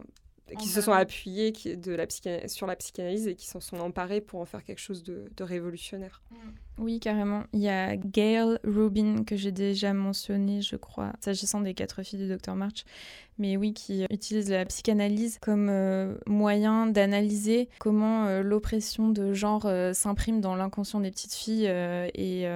[0.59, 2.07] qui se sont appuyés de la
[2.49, 6.23] sur la psychanalyse et qui s'en sont emparés pour en faire quelque chose de, révolutionnaire.
[6.31, 6.37] Mm.
[6.79, 7.45] Oui, carrément.
[7.53, 12.19] Il y a Gail Rubin, que j'ai déjà mentionné, je crois, s'agissant des quatre filles
[12.19, 12.55] du Dr.
[12.55, 12.85] March,
[13.39, 19.67] mais oui, qui utilise la psychanalyse comme euh, moyen d'analyser comment euh, l'oppression de genre
[19.67, 22.47] euh, s'imprime dans l'inconscient des petites filles et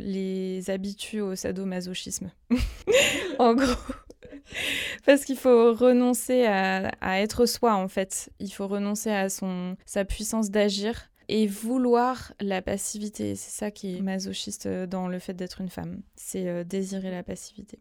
[0.00, 2.30] les habitue au sadomasochisme.
[3.38, 3.74] en gros.
[5.06, 8.30] Parce qu'il faut renoncer à, être soi, en fait.
[8.38, 13.34] Il faut renoncer à son, sa puissance d'agir et vouloir la passivité.
[13.34, 16.00] C'est ça qui est masochiste dans le fait d'être une femme.
[16.16, 17.78] C'est euh, désirer la passivité.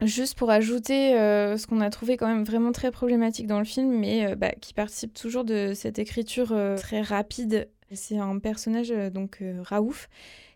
[0.00, 3.66] Juste pour ajouter euh, ce qu'on a trouvé quand même vraiment très problématique dans le
[3.66, 7.68] film, mais euh, bah, qui participe toujours de cette écriture très rapide.
[7.92, 10.08] C'est un personnage, donc Raouf,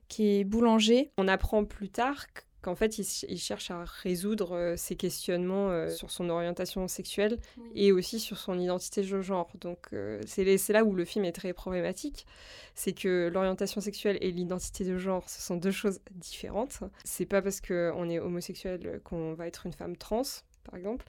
[0.09, 1.11] qui est boulanger.
[1.19, 2.27] On apprend plus tard
[2.65, 7.39] qu'en fait, il, cherche à résoudre ses questionnements sur son orientation sexuelle
[7.75, 9.51] et aussi sur son identité de genre.
[9.61, 9.91] Donc,
[10.27, 12.27] c'est là où le film est très problématique.
[12.75, 16.81] C'est que l'orientation sexuelle et l'identité de genre, ce sont deux choses différentes.
[17.05, 20.23] C'est pas parce qu'on est homosexuel qu'on va être une femme trans,
[20.65, 21.05] par exemple.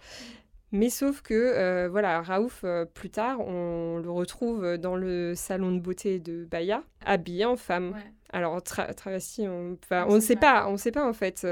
[0.72, 5.72] Mais sauf que, euh, voilà, Raouf, euh, plus tard, on le retrouve dans le salon
[5.72, 7.96] de beauté de Baya, habillé en femme.
[8.32, 11.48] Alors, travesti, on ne sait pas, on ne sait pas en fait.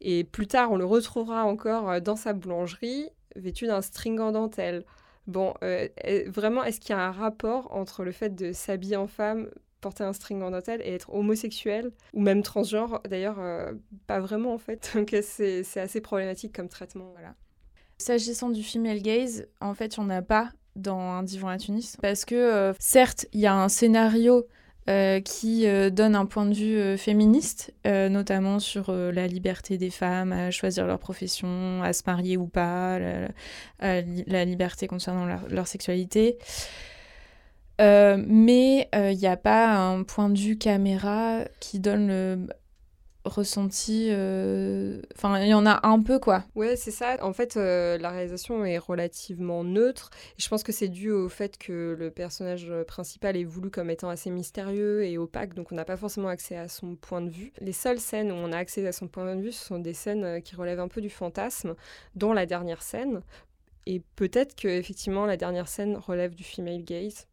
[0.00, 4.84] Et plus tard, on le retrouvera encore dans sa boulangerie, vêtu d'un string en dentelle.
[5.26, 5.88] Bon, euh,
[6.26, 9.48] vraiment, est-ce qu'il y a un rapport entre le fait de s'habiller en femme,
[9.80, 13.00] porter un string en dentelle et être homosexuel ou même transgenre?
[13.08, 13.38] D'ailleurs,
[14.06, 14.92] pas vraiment en fait.
[14.94, 17.10] Donc, c'est assez problématique comme traitement.
[17.12, 17.34] Voilà.
[17.98, 21.56] S'agissant du female gaze, en fait, il n'y en a pas dans Un divan à
[21.56, 21.96] Tunis.
[22.00, 24.46] Parce que, euh, certes, il y a un scénario
[24.88, 30.32] euh, qui euh, donne un point de vue féministe, notamment sur la liberté des femmes
[30.32, 32.98] à choisir leur profession, à se marier ou pas,
[33.80, 36.38] la, liberté concernant leur sexualité.
[37.78, 42.46] mais il n'y a pas un point de vue caméra qui donne le,
[43.26, 44.08] ressenti.
[44.10, 46.44] Euh, enfin, il y en a un peu, quoi.
[46.54, 47.16] Ouais, c'est ça.
[47.22, 50.10] En fait, euh, la réalisation est relativement neutre.
[50.38, 53.90] Et je pense que c'est dû au fait que le personnage principal est voulu comme
[53.90, 57.30] étant assez mystérieux et opaque, donc on n'a pas forcément accès à son point de
[57.30, 57.52] vue.
[57.60, 60.24] Les seules scènes où on a accès à son point de vue, sont des scènes
[60.24, 61.74] euh, qui relèvent un peu du fantasme,
[62.14, 63.22] dont la dernière scène.
[63.86, 67.26] Et peut-être que effectivement la dernière scène relève du female gaze,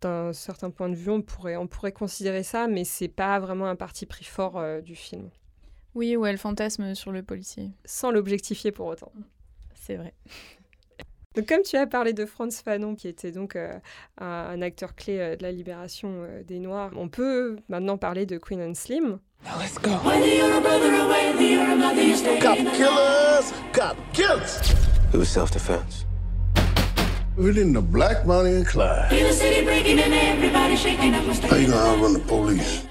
[0.00, 3.66] d'un certain point de vue, on pourrait, on pourrait considérer ça, mais c'est pas vraiment
[3.66, 5.30] un parti pris fort euh, du film.
[5.94, 7.70] Oui, ou elle fantasme sur le policier.
[7.84, 9.12] Sans l'objectifier pour autant.
[9.74, 10.14] C'est vrai.
[11.34, 13.78] Donc, comme tu as parlé de Franz Fanon, qui était donc euh,
[14.16, 18.60] un, acteur clé euh, de la libération des Noirs, on peut maintenant parler de Queen
[18.60, 19.20] and Slim.
[19.44, 19.90] Now let's go.
[22.40, 24.60] Cop killers, cop killers.
[25.12, 26.06] It was self-defense.
[27.38, 29.12] Within the Black Bonnie and Clyde.
[29.12, 31.22] In the city breaking and everybody shaking up.
[31.22, 32.87] How you gonna outrun the police?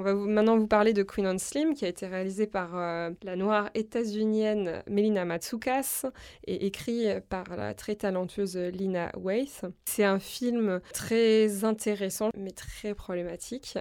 [0.00, 3.10] On va maintenant vous parler de Queen on Slim, qui a été réalisé par euh,
[3.22, 6.06] la noire états-unienne Melina Matsoukas
[6.46, 9.66] et écrit par la très talentueuse Lina Waith.
[9.84, 13.78] C'est un film très intéressant, mais très problématique.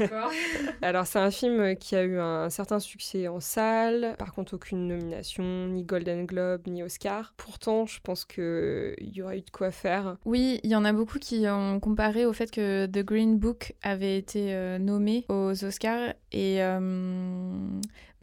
[0.80, 4.88] Alors, c'est un film qui a eu un certain succès en salle, par contre, aucune
[4.88, 7.34] nomination, ni Golden Globe, ni Oscar.
[7.36, 10.16] Pourtant, je pense qu'il y aurait eu de quoi faire.
[10.24, 13.74] Oui, il y en a beaucoup qui ont comparé au fait que The Green Book
[13.82, 16.60] avait été euh, nommé aux Oscars et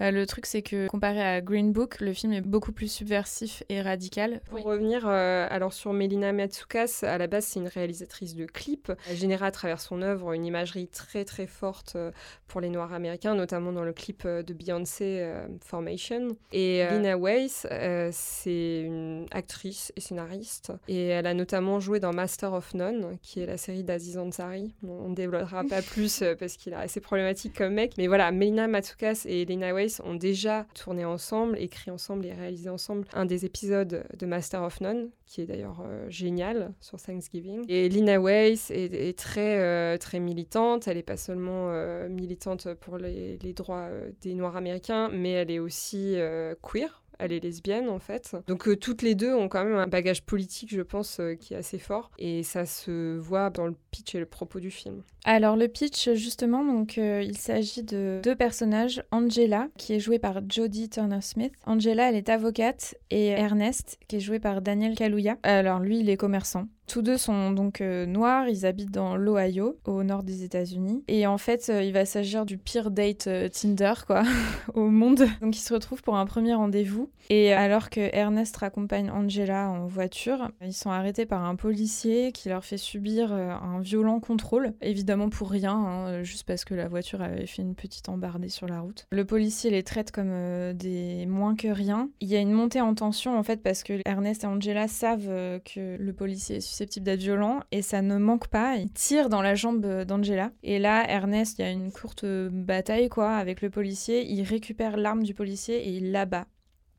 [0.01, 2.91] euh, bah, le truc, c'est que comparé à Green Book, le film est beaucoup plus
[2.91, 4.41] subversif et radical.
[4.49, 8.91] Pour revenir euh, alors sur Melina Matsoukas, à la base, c'est une réalisatrice de clips.
[9.09, 12.11] Elle génère à travers son œuvre une imagerie très très forte euh,
[12.47, 15.25] pour les Noirs américains, notamment dans le clip de Beyoncé
[15.63, 16.35] Formation.
[16.51, 17.65] Et Lina Weiss,
[18.11, 20.73] c'est une actrice et scénariste.
[20.89, 24.73] Et elle a notamment joué dans Master of None, qui est la série d'Aziz Ansari.
[24.83, 27.93] on ne développera pas plus parce qu'il est assez problématique comme mec.
[27.97, 32.69] Mais voilà, Melina Matsoukas et Lina Weiss ont déjà tourné ensemble, écrit ensemble et réalisé
[32.69, 37.65] ensemble un des épisodes de Master of None, qui est d'ailleurs euh, génial sur Thanksgiving.
[37.67, 40.87] Et Lina Weiss est, très, euh, très militante.
[40.87, 43.89] Elle n'est pas seulement euh, militante pour les, les droits
[44.21, 46.15] des Noirs américains, mais elle est aussi
[46.61, 48.35] queer elle est lesbienne en fait.
[48.47, 51.53] Donc euh, toutes les deux ont quand même un bagage politique, je pense, euh, qui
[51.53, 52.11] est assez fort.
[52.17, 55.03] Et ça se voit dans le pitch et le propos du film.
[55.23, 59.03] Alors le pitch, justement, donc euh, il s'agit de deux personnages.
[59.11, 61.53] Angela, qui est jouée par Jodie Turner-Smith.
[61.65, 62.95] Angela, elle est avocate.
[63.11, 65.37] Et Ernest, qui est joué par Daniel Kaluuya.
[65.43, 66.67] Alors lui, il est commerçant.
[66.87, 71.05] Tous deux sont donc euh, noirs, ils habitent dans l'Ohio, au nord des États-Unis.
[71.07, 74.23] Et en fait, euh, il va s'agir du pire date euh, Tinder, quoi,
[74.73, 75.25] au monde.
[75.39, 77.09] Donc ils se retrouvent pour un premier rendez-vous.
[77.29, 82.49] Et alors que Ernest raccompagne Angela en voiture, ils sont arrêtés par un policier qui
[82.49, 84.73] leur fait subir un violent contrôle.
[84.81, 88.67] Évidemment pour rien, hein, juste parce que la voiture avait fait une petite embardée sur
[88.67, 89.07] la route.
[89.11, 92.09] Le policier les traite comme des moins que rien.
[92.19, 95.61] Il y a une montée en tension, en fait, parce que Ernest et Angela savent
[95.63, 98.77] que le policier est susceptible d'être violent et ça ne manque pas.
[98.77, 100.51] Il tire dans la jambe d'Angela.
[100.63, 104.25] Et là, Ernest, il y a une courte bataille quoi avec le policier.
[104.25, 106.47] Il récupère l'arme du policier et il l'abat.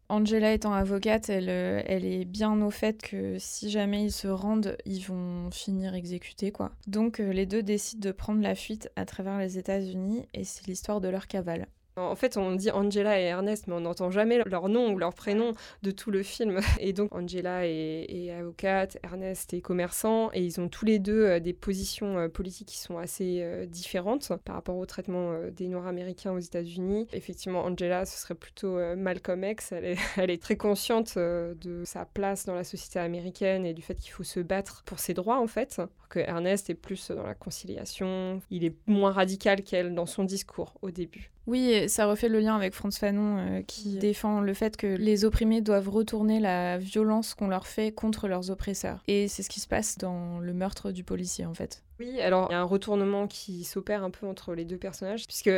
[0.09, 4.77] Angela étant avocate, elle, elle, est bien au fait que si jamais ils se rendent,
[4.85, 6.73] ils vont finir exécutés, quoi.
[6.87, 10.67] Donc euh, les deux décident de prendre la fuite à travers les États-Unis et c'est
[10.67, 11.67] l'histoire de leur cavale.
[11.97, 15.13] En fait, on dit Angela et Ernest, mais on n'entend jamais leur nom ou leur
[15.13, 16.61] prénom de tout le film.
[16.81, 21.41] Et donc, Angela est, avocate, Ernest est commerçant, et ils ont tous les deux euh,
[21.41, 25.87] des positions euh, politiques qui sont assez euh, différentes par rapport au traitement des Noirs
[25.87, 27.07] américains aux États-Unis.
[27.13, 29.73] Effectivement, Angela, ce serait plutôt Malcolm X.
[29.73, 33.83] Elle est, elle est très consciente de sa place dans la société américaine et du
[33.83, 35.81] fait qu'il faut se battre pour ses droits, en fait.
[36.09, 38.41] que Ernest est plus dans la conciliation.
[38.51, 41.33] Il est moins radical qu'elle dans son discours au début.
[41.47, 45.25] Oui, ça refait le lien avec Franz Fanon euh, qui défend le fait que les
[45.25, 49.03] opprimés doivent retourner la violence qu'on leur fait contre leurs oppresseurs.
[49.09, 51.83] Et c'est ce qui se passe dans le meurtre du policier en fait.
[51.99, 55.27] Oui, alors il y a un retournement qui s'opère un peu entre les deux personnages,
[55.27, 55.51] puisque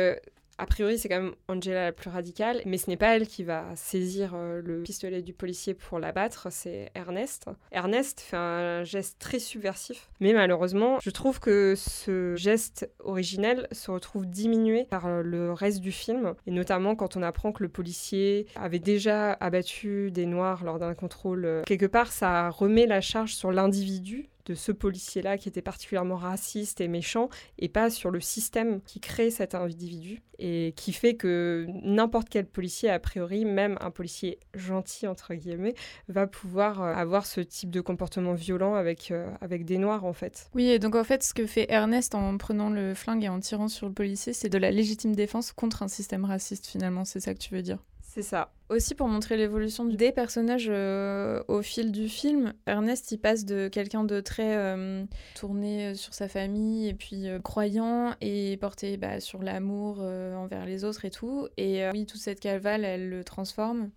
[0.57, 3.43] a priori, c'est quand même Angela la plus radicale, mais ce n'est pas elle qui
[3.43, 7.45] va saisir euh, le pistolet du policier pour l'abattre, c'est Ernest.
[7.71, 13.91] Ernest fait un geste très subversif, mais malheureusement, je trouve que ce geste originel se
[13.91, 18.47] retrouve diminué par le reste du film, et notamment quand on apprend que le policier
[18.55, 21.63] avait déjà abattu des Noirs lors d'un contrôle.
[21.65, 26.81] Quelque part, ça remet la charge sur l'individu de ce policier-là qui était particulièrement raciste
[26.81, 27.29] et méchant,
[27.59, 32.45] et pas sur le système qui crée cet individu, et qui fait que n'importe quel
[32.45, 35.75] policier, a priori, même un policier gentil, entre guillemets,
[36.07, 40.13] va pouvoir euh, avoir ce type de comportement violent avec, euh, avec des noirs, en
[40.13, 40.49] fait.
[40.53, 43.39] Oui, et donc en fait, ce que fait Ernest en prenant le flingue et en
[43.39, 47.19] tirant sur le policier, c'est de la légitime défense contre un système raciste, finalement, c'est
[47.19, 47.79] ça que tu veux dire?
[48.15, 48.49] C'est ça.
[48.69, 53.67] Aussi pour montrer l'évolution des personnages euh, au fil du film, Ernest il passe de
[53.67, 55.03] quelqu'un de très euh,
[55.35, 60.85] tourné sur sa famille et puis euh, croyant et porté bah, sur l'amour envers les
[60.85, 61.49] autres et tout.
[61.57, 63.89] Et oui, toute cette cavale, elle le transforme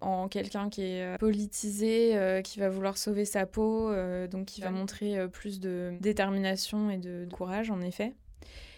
[0.00, 3.92] en quelqu'un qui est politisé, qui va vouloir sauver sa peau,
[4.28, 8.14] donc qui va montrer plus de détermination et de courage en effet.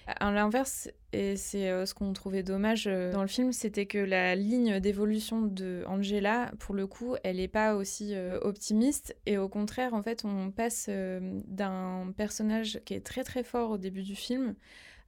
[0.06, 3.98] À l'inverse, et c'est euh, ce qu'on trouvait dommage euh, dans le film, c'était que
[3.98, 9.14] la ligne d'évolution de Angela, pour le coup, elle n'est pas aussi euh, optimiste.
[9.26, 13.78] Et au contraire, en fait, on passe d'un personnage qui est très très fort au
[13.78, 14.54] début du film.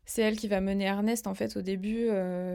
[0.06, 2.10] C'est elle qui va mener Ernest en fait au début,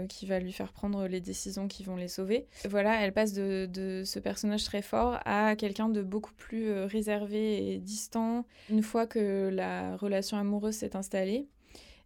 [0.08, 2.46] qui va lui faire prendre les décisions qui vont les sauver.
[2.70, 7.74] Voilà, elle passe de, de ce personnage très fort à quelqu'un de beaucoup plus réservé
[7.74, 11.48] et distant une fois que la relation amoureuse s'est installée.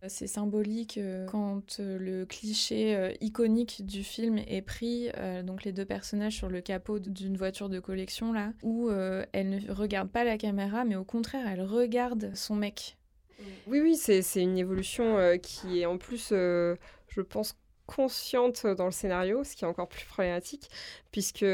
[0.08, 5.10] C'est symbolique euh, quand euh, le cliché euh, iconique du film est pris,
[5.44, 9.72] donc les deux personnages sur le capot d'une voiture de collection là, où elle ne
[9.72, 12.98] regarde pas la caméra, mais au contraire, elle regarde son mec.
[13.68, 17.56] Oui, oui, c'est une évolution qui est en plus, je pense,
[17.86, 20.70] consciente dans le scénario, ce qui est encore plus problématique,
[21.12, 21.46] puisque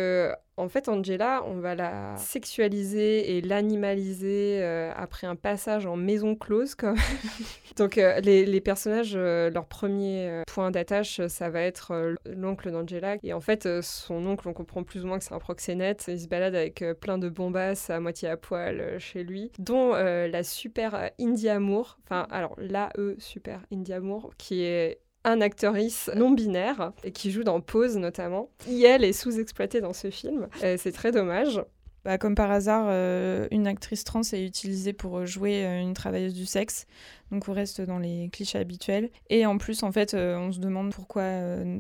[0.59, 6.35] en fait Angela, on va la sexualiser et l'animaliser euh, après un passage en maison
[6.35, 6.75] close.
[7.77, 13.15] Donc euh, les, personnages, euh, leur premier point d'attache, ça va être l'oncle d'Angela.
[13.23, 16.05] Et en fait, son oncle, on comprend plus ou moins que c'est un proxénète.
[16.09, 20.43] Il se balade avec plein de bombasses à moitié à poil chez lui, dont la
[20.43, 26.31] super Indie Amour, enfin alors la E super Indie Amour, qui est un actrice non
[26.31, 28.49] binaire et qui joue dans Pose notamment.
[28.67, 30.47] elle est sous-exploitée dans ce film.
[30.59, 31.61] c'est très dommage.
[32.05, 36.33] Bah, comme par hasard, euh, une actrice trans est utilisée pour jouer euh, une travailleuse
[36.33, 36.85] du sexe.
[37.31, 39.09] Donc on reste dans les clichés habituels.
[39.29, 41.23] Et en plus, en fait, euh, on se demande pourquoi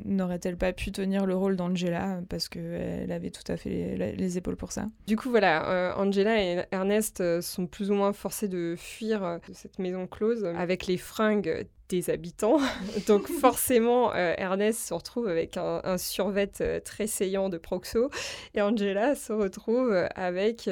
[0.05, 4.37] n'aurait-elle pas pu tenir le rôle d'Angela, parce qu'elle avait tout à fait les, les,
[4.37, 4.85] épaules pour ça.
[5.07, 9.79] Du coup, voilà, Angela et Ernest sont plus ou moins forcés de fuir de cette
[9.79, 12.59] maison close avec les fringues des habitants.
[13.07, 18.09] Donc forcément, euh, Ernest se retrouve avec un, survêt euh, très saillant de Proxo
[18.53, 20.69] et Angela se retrouve euh, avec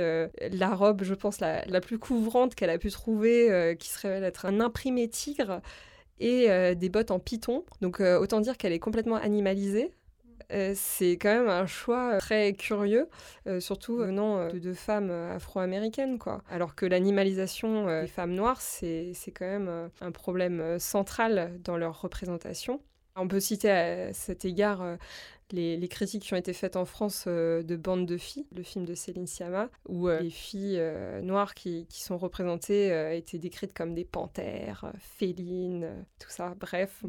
[0.51, 4.23] la robe, je pense, la, la plus couvrante qu'elle a pu trouver, qui se révèle
[4.23, 5.61] être un imprimé tigre
[6.19, 7.63] et des bottes en python.
[7.81, 9.91] Donc autant dire qu'elle est complètement animalisée.
[10.53, 13.09] Euh, c'est quand même un choix très curieux,
[13.47, 16.41] euh, surtout venant euh, de deux femmes afro-américaines, quoi.
[16.49, 22.81] Alors que l'animalisation des femmes noires, c'est quand même un problème central dans leur représentation.
[23.15, 24.97] On peut citer à cet égard
[25.51, 28.85] les, critiques qui ont été faites en France euh, de Bande de filles, le film
[28.85, 33.93] de Céline Sciamma, où euh, les filles euh, noires qui, sont représentées étaient décrites comme
[33.93, 37.03] des panthères, félines, tout ça, bref.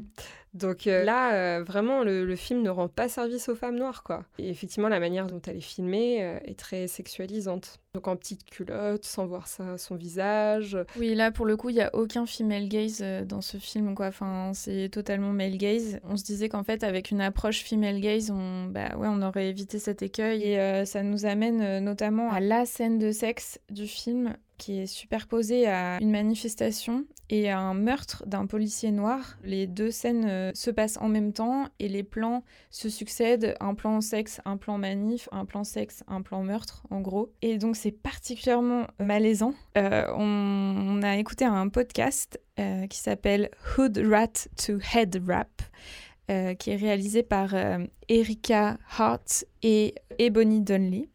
[0.55, 4.25] Donc là, vraiment, le, film ne rend pas service aux femmes noires, quoi.
[4.39, 7.79] Et effectivement, la manière dont elle est filmée est très sexualisante.
[7.95, 10.77] Donc en petite culotte, sans voir ça, son visage.
[10.99, 14.07] Oui, là pour le coup, il n'y a aucun female gaze dans ce film, quoi.
[14.07, 16.01] Enfin, c'est totalement male gaze.
[16.05, 19.49] On se disait qu'en fait, avec une approche female gaze, ont, bah ouais, on aurait
[19.49, 20.43] évité cet écueil.
[20.43, 25.67] Et ça nous amène notamment à la scène de sexe du film qui est superposée
[25.67, 29.39] à une manifestation et à un meurtre d'un policier noir.
[29.45, 33.55] Les deux scènes euh, se passent en même temps et les plans se succèdent.
[33.61, 37.33] Un plan sexe, un plan manif, un plan sexe, un plan meurtre, en gros.
[37.41, 39.55] Et donc c'est particulièrement malaisant.
[39.77, 45.63] Euh, on, a écouté un podcast euh, qui s'appelle Hood Rat to Head Rap.
[46.59, 47.55] Qui est réalisé par
[48.09, 51.09] Erika Hart et Ebony Dunley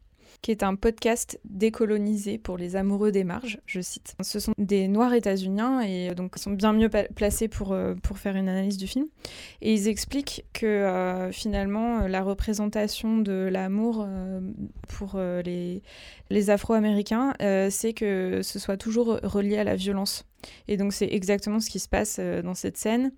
[0.44, 4.14] qui est un podcast décolonisé pour les amoureux des marges, je cite.
[4.22, 8.20] Ce sont des Noirs états-uniens et euh, donc sont bien mieux placés pour, euh, pour
[8.20, 9.08] faire une analyse du film.
[9.62, 14.06] Et ils expliquent que euh, finalement la représentation de l'amour
[14.90, 15.82] pour les,
[16.30, 17.34] les Afro-Américains,
[17.70, 20.26] c'est que ce soit toujours relié à la violence.
[20.68, 23.14] Et donc c'est exactement ce qui se passe dans cette scène.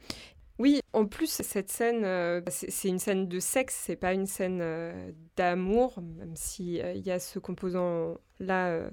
[0.58, 4.60] Oui, en plus, cette scène, euh, c'est une scène de sexe, c'est pas une scène
[4.62, 8.90] euh, d'amour, même s'il euh, y a ce composant-là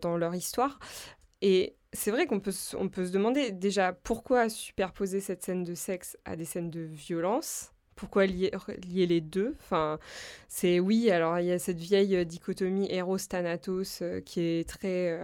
[0.00, 0.78] dans leur histoire.
[1.42, 2.36] Et c'est vrai qu'on
[2.78, 6.80] on peut se demander déjà pourquoi superposer cette scène de sexe à des scènes de
[6.80, 7.71] violence?
[8.02, 8.50] Pourquoi lier,
[8.88, 10.00] lier, les deux Enfin,
[10.48, 11.08] c'est oui.
[11.12, 15.16] Alors il y a cette vieille dichotomie héros-thanatos qui est très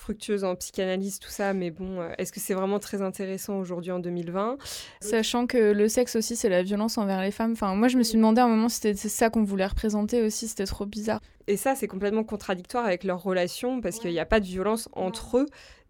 [0.00, 3.92] fructueuse en psychanalyse, tout ça, mais bon, euh, est-ce que c'est vraiment très intéressant aujourd'hui
[3.92, 4.56] en 2020
[5.00, 7.52] Sachant que le sexe aussi, c'est la violence envers les femmes.
[7.52, 10.22] Enfin, moi, je me suis demandé à un moment si c'était ça qu'on voulait représenter
[10.22, 11.20] aussi, c'était trop bizarre.
[11.46, 14.88] Et ça, c'est complètement contradictoire avec leur relation, parce qu'il n'y a pas de violence
[14.92, 15.46] entre eux.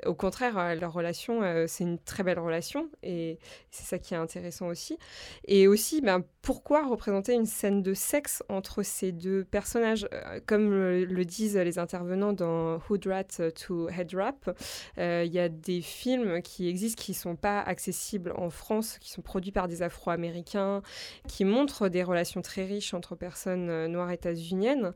[0.07, 3.39] Au contraire, euh, leur relation, euh, c'est une très belle relation, et
[3.71, 4.99] c'est ça qui est intéressant aussi.
[5.47, 10.09] Et aussi, ben, pourquoi représenter une scène de sexe entre ces deux personnages?
[10.47, 14.57] Comme le, disent les intervenants dans Hood Rat to Rap.
[14.99, 18.99] Euh, il y a des films qui existent qui ne sont pas accessibles en France,
[18.99, 20.83] qui sont produits par des Afro-Américains,
[21.29, 24.93] qui montrent des relations très riches entre personnes euh, noires états-uniennes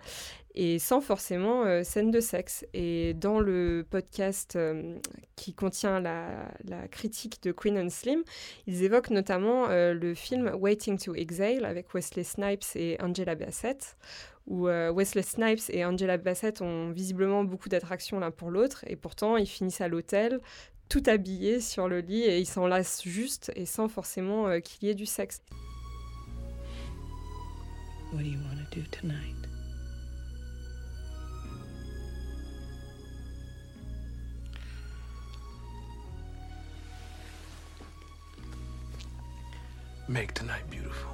[0.55, 2.65] et sans forcément euh, scène de sexe.
[2.75, 4.59] Et dans le podcast
[5.37, 6.49] qui contient la,
[6.91, 8.23] critique de Queen and Slim,
[8.67, 13.97] ils évoquent notamment le film Waiting to Exhale avec Wesley Snipes et Angela Bassett,
[14.47, 18.97] où euh, Wesley Snipes et Angela Bassett ont visiblement beaucoup d'attraction l'un pour l'autre, et
[18.97, 20.41] pourtant ils finissent à l'hôtel,
[20.89, 24.91] tout habillés sur le lit, et ils s'enlacent juste et sans forcément euh, qu'il y
[24.91, 25.43] ait du sexe.
[28.13, 29.54] What do you want to do tonight?
[40.15, 41.11] Make tonight beautiful.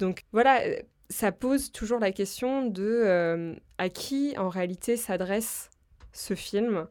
[0.00, 0.60] Donc voilà,
[1.08, 5.70] ça pose toujours la question de euh, à qui en réalité s'adresse
[6.12, 6.88] ce film.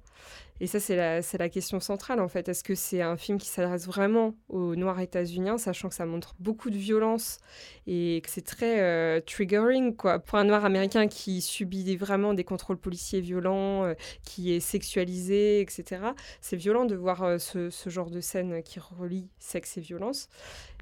[0.62, 2.50] Et ça, c'est la, question centrale en fait.
[2.50, 6.36] Est-ce que c'est un film qui s'adresse vraiment aux Noirs états-uniens, sachant que ça montre
[6.40, 7.38] beaucoup de violence
[7.88, 10.20] et que c'est très euh, triggering quoi.
[10.20, 13.94] Pour un Noir américain qui subit vraiment des contrôles policiers violents,
[14.24, 16.02] qui est sexualisé, etc.,
[16.42, 20.30] c'est violent de voir ce, ce, genre de scène qui relie sexe et violence.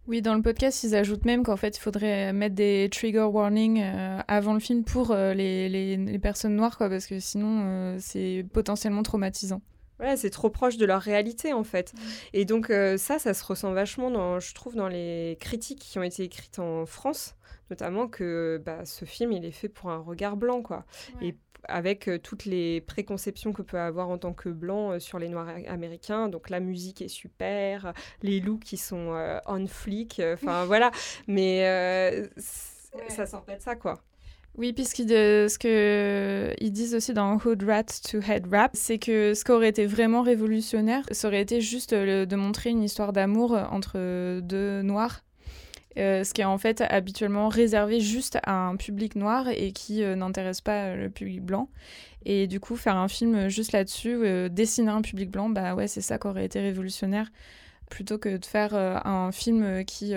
[0.07, 3.81] Oui, dans le podcast, ils ajoutent même qu'en fait, il faudrait mettre des trigger warnings
[3.83, 7.97] euh, avant le film pour euh, les, les, personnes noires, quoi, parce que sinon, euh,
[7.99, 9.61] c'est potentiellement traumatisant.
[9.97, 11.93] Voilà, c'est trop proche de leur réalité, en fait.
[12.31, 16.03] Et donc, ça, ça se ressent vachement, dans, je trouve, dans les critiques qui ont
[16.03, 17.35] été écrites en France,
[17.71, 20.85] notamment que bah, ce film, il est fait pour un regard blanc, quoi.
[21.21, 21.35] Et
[21.67, 25.29] avec euh, toutes les préconceptions que peut avoir en tant que blanc euh, sur les
[25.29, 26.29] noirs américains.
[26.29, 30.91] Donc la musique est super, les looks qui sont euh, on flic, enfin voilà.
[31.27, 31.63] Mais
[33.09, 34.01] ça sort pas de ça, quoi.
[34.55, 39.35] Oui, puisqu'ils ce que ils disent aussi dans Hood Rat to Head Rap, c'est que
[39.35, 43.51] ce qui aurait été vraiment révolutionnaire, ça aurait été juste de montrer une histoire d'amour
[43.51, 45.21] entre deux noirs
[45.97, 50.03] euh, ce qui est en fait habituellement réservé juste à un public noir et qui
[50.03, 51.69] euh, n'intéresse pas le public blanc.
[52.25, 55.87] Et du coup, faire un film juste là-dessus, euh, dessiner un public blanc, bah ouais,
[55.87, 57.31] c'est ça qui aurait été révolutionnaire
[57.89, 60.13] plutôt que de faire un film qui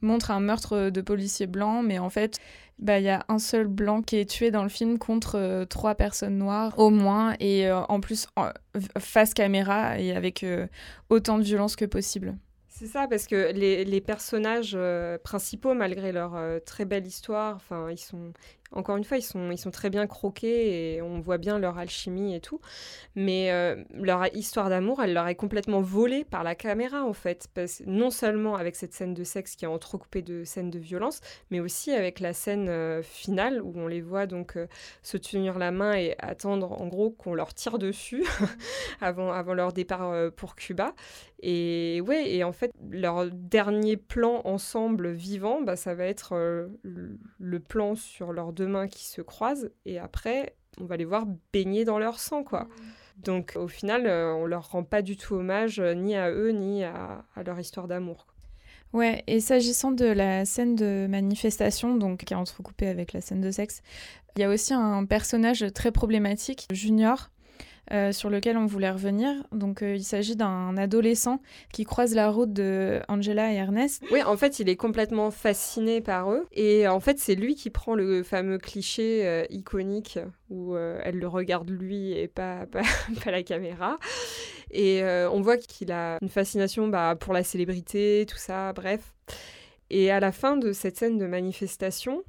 [0.00, 2.38] montre un meurtre de policiers blancs, mais en fait,
[2.78, 5.96] bah, il y a un seul blanc qui est tué dans le film contre trois
[5.96, 8.28] personnes noires au moins, et en plus
[9.00, 10.46] face caméra et avec
[11.10, 12.36] autant de violence que possible.
[12.76, 17.88] C'est ça, parce que les, personnages euh, principaux, malgré leur euh, très belle histoire, enfin,
[17.88, 18.32] ils sont,
[18.72, 21.78] encore une fois, ils sont, ils sont très bien croqués et on voit bien leur
[21.78, 22.60] alchimie et tout.
[23.14, 27.48] Mais euh, leur histoire d'amour, elle leur est complètement volée par la caméra, en fait.
[27.54, 31.20] Parce, non seulement avec cette scène de sexe qui est entrecoupée de scènes de violence,
[31.50, 34.66] mais aussi avec la scène euh, finale où on les voit donc euh,
[35.02, 38.24] se tenir la main et attendre, en gros, qu'on leur tire dessus
[39.00, 40.94] avant, avant leur départ pour Cuba.
[41.40, 46.34] Et ouais, et en fait, leur dernier plan ensemble vivant, bah, ça va être
[46.82, 51.26] le plan sur leurs deux mains qui se croisent et après, on va les voir
[51.52, 52.64] baigner dans leur sang, quoi.
[52.64, 52.68] Mm.
[53.22, 56.50] Donc au final, euh, on leur rend pas du tout hommage euh, ni à eux
[56.50, 58.26] ni à, leur histoire d'amour.
[58.92, 63.40] Ouais, et s'agissant de la scène de manifestation, donc qui est entrecoupée avec la scène
[63.40, 63.82] de sexe,
[64.36, 67.30] il y a aussi un personnage très problématique, Junior,
[67.92, 69.30] euh, sur lequel on voulait revenir.
[69.52, 74.02] Donc, euh, il s'agit d'un adolescent qui croise la route de Angela et Ernest.
[74.10, 76.46] Oui, en fait, il est complètement fasciné par eux.
[76.52, 80.18] Et en fait, c'est lui qui prend le fameux cliché euh, iconique
[80.48, 82.66] où elle le regarde lui et pas,
[83.24, 83.98] pas, la caméra.
[84.70, 89.14] Et on voit qu'il a une fascination bah, pour la célébrité, tout ça, bref.
[89.90, 92.22] Et à la fin de cette scène de manifestation,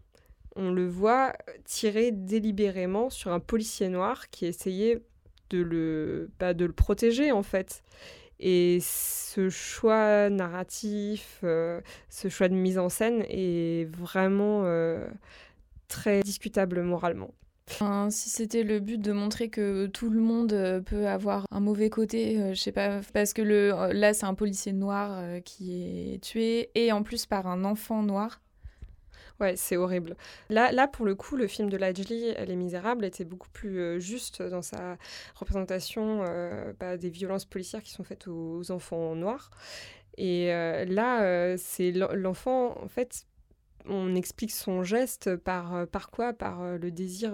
[0.55, 1.33] on le voit
[1.65, 5.01] tirer délibérément sur un policier noir qui essayait
[5.49, 7.83] de le, pas de le protéger en fait.
[8.39, 11.79] Et ce choix narratif, euh,
[12.09, 15.07] ce choix de mise en scène est vraiment euh,
[15.87, 17.33] très discutable moralement.
[18.09, 21.89] si c'était le but de montrer que tout le monde euh, peut avoir un mauvais
[21.89, 26.71] côté, je sais pas, parce que le, là c'est un policier noir qui est tué
[26.75, 28.41] et en plus par un enfant noir.
[29.41, 30.15] Ouais, c'est horrible.
[30.49, 33.99] Là, là, pour le coup, le film de Lajli, Les Misérables, était beaucoup plus euh,
[33.99, 34.97] juste dans sa
[35.35, 39.51] représentation euh, bah, des violences policières qui sont faites aux, enfants noirs.
[40.17, 43.25] Et euh, là, c'est l'enfant, en fait,
[43.85, 46.31] on explique son geste par, par quoi?
[46.33, 47.33] Par le désir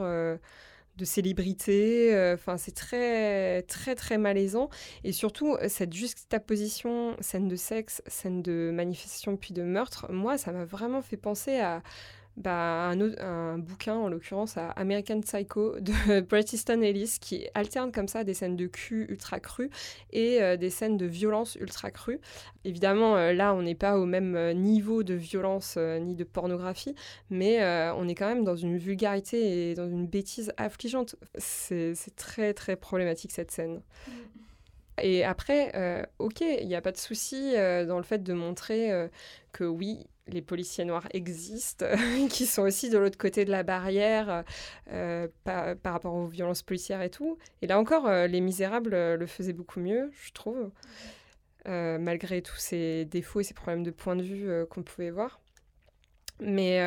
[0.98, 2.14] de célébrité.
[2.14, 4.70] Euh, enfin, c'est très, très, très malaisant.
[5.04, 10.52] Et surtout, cette juxtaposition, scène de sexe, scène de manifestation puis de meurtre, moi, ça
[10.52, 11.82] m'a vraiment fait penser à
[12.38, 18.08] bah, un, bouquin, en l'occurrence à American Psycho de Bret Easton Ellis, qui alterne comme
[18.08, 19.70] ça des scènes de cul ultra crues
[20.12, 22.20] et euh, des scènes de violence ultra crues.
[22.64, 26.96] Évidemment, euh, là, on n'est pas au même euh, niveau de violence ni de pornographie,
[27.30, 27.62] mais
[27.96, 31.16] on est quand même dans une vulgarité et dans une bêtise affligeante.
[31.36, 33.82] C'est très, très problématique cette scène.
[34.08, 34.12] Mm.
[35.02, 39.10] Et après, ok, il n'y a pas de souci dans le fait de montrer
[39.52, 41.86] que oui, les policiers noirs existent,
[42.30, 44.44] qui sont aussi de l'autre côté de la barrière
[44.92, 47.38] euh, par, rapport aux violences policières et tout.
[47.62, 50.72] Et là encore, euh, Les Misérables euh, le faisaient beaucoup mieux, je trouve,
[51.66, 55.40] malgré tous ces défauts et ces problèmes de point de vue qu'on pouvait voir.
[56.40, 56.80] Mais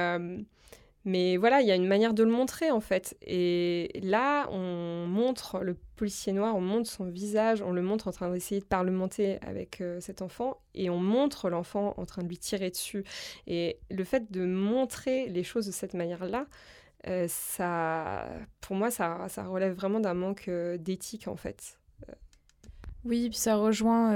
[1.04, 3.16] mais voilà, il y a une manière de le montrer en fait.
[3.20, 8.12] Et là, on montre le policier noir, on montre son visage, on le montre en
[8.12, 12.28] train d'essayer de parlementer avec euh, cet enfant et on montre l'enfant en train de
[12.28, 13.04] lui tirer dessus.
[13.46, 16.46] Et le fait de montrer les choses de cette manière-là,
[17.06, 18.26] euh, ça,
[18.62, 21.78] pour moi, ça, ça relève vraiment d'un manque euh, d'éthique en fait.
[23.04, 24.12] Oui, puis ça rejoint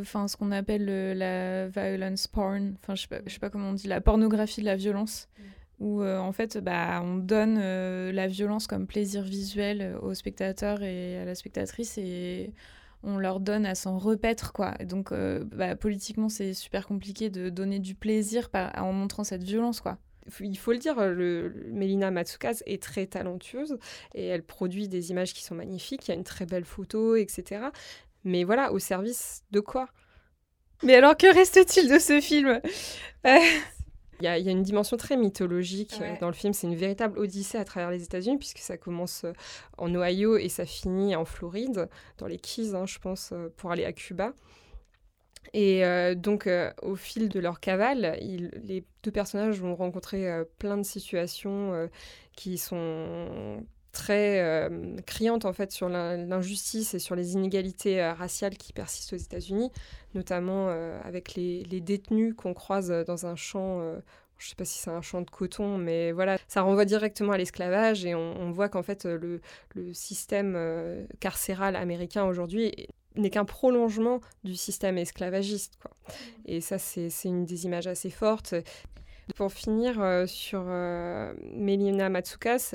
[0.00, 0.86] enfin ce qu'on appelle
[1.16, 4.66] la violence porn, enfin je sais, pas, sais pas comment on dit, la pornographie de
[4.66, 5.28] la violence.
[5.38, 5.42] Mm
[5.82, 10.82] où euh, en fait bah, on donne euh, la violence comme plaisir visuel aux spectateurs
[10.82, 12.54] et à la spectatrice et
[13.02, 14.74] on leur donne à s'en repaître quoi.
[14.84, 19.80] donc euh, bah, politiquement c'est super compliqué de donner du plaisir en montrant cette violence
[19.80, 19.98] quoi.
[20.38, 23.76] Il faut le dire, le, Melina Matsukas est très talentueuse
[24.14, 27.16] et elle produit des images qui sont magnifiques, il y a une très belle photo,
[27.16, 27.60] etc.
[28.22, 29.88] Mais voilà, au service de quoi?
[30.84, 32.60] Mais alors que reste-t-il de ce film?
[34.22, 36.52] il y, a, une dimension très mythologique euh, dans le film.
[36.52, 39.32] C'est une véritable odyssée à travers les États-Unis, puisque ça commence euh,
[39.78, 43.72] en Ohio et ça finit en Floride, dans les Keys, hein, je pense, euh, pour
[43.72, 44.32] aller à Cuba.
[45.54, 45.82] Et
[46.16, 46.48] donc,
[46.80, 51.90] au fil de leur cavale, les deux personnages vont rencontrer plein de situations
[52.36, 54.68] qui sont très
[55.06, 59.70] criantes en fait sur l'injustice et sur les inégalités raciales qui persistent aux États-Unis,
[60.14, 60.68] notamment
[61.04, 63.80] avec les, détenus qu'on croise dans un champ
[64.42, 67.32] je ne sais pas si c'est un champ de coton, mais voilà, ça renvoie directement
[67.32, 69.40] à l'esclavage et on, voit qu'en fait le,
[69.92, 72.72] système euh, carcéral américain aujourd'hui
[73.14, 75.78] n'est qu'un prolongement du système esclavagiste.
[76.44, 78.54] Et ça, c'est une des images assez fortes.
[79.36, 82.74] Pour finir euh, sur euh, Melina Matsukas,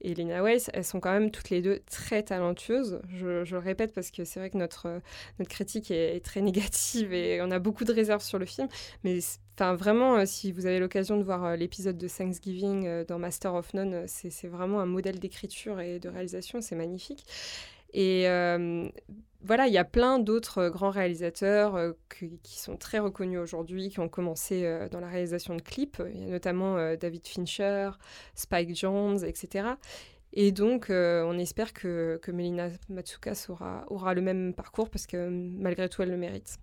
[0.00, 3.00] et Lena Weiss, elles sont quand même toutes les deux très talentueuses.
[3.08, 5.00] Je, le répète parce que c'est vrai que notre,
[5.38, 8.68] notre critique est, très négative et on a beaucoup de réserves sur le film.
[9.04, 9.18] Mais
[9.54, 14.04] enfin, vraiment, si vous avez l'occasion de voir l'épisode de Thanksgiving dans Master of None,
[14.06, 17.24] c'est vraiment un modèle d'écriture et de réalisation, c'est magnifique.
[17.92, 18.88] Et euh,
[19.40, 21.92] voilà, il y a plein d'autres grands réalisateurs euh,
[22.42, 26.02] qui, sont très reconnus aujourd'hui, qui ont commencé euh, dans la réalisation de clips.
[26.12, 27.90] Il y a notamment David Fincher,
[28.34, 29.68] Spike Jones, etc.
[30.32, 35.28] Et donc, on espère que, que Melina Matsoukas aura, aura le même parcours parce que
[35.30, 36.58] malgré tout, elle le mérite.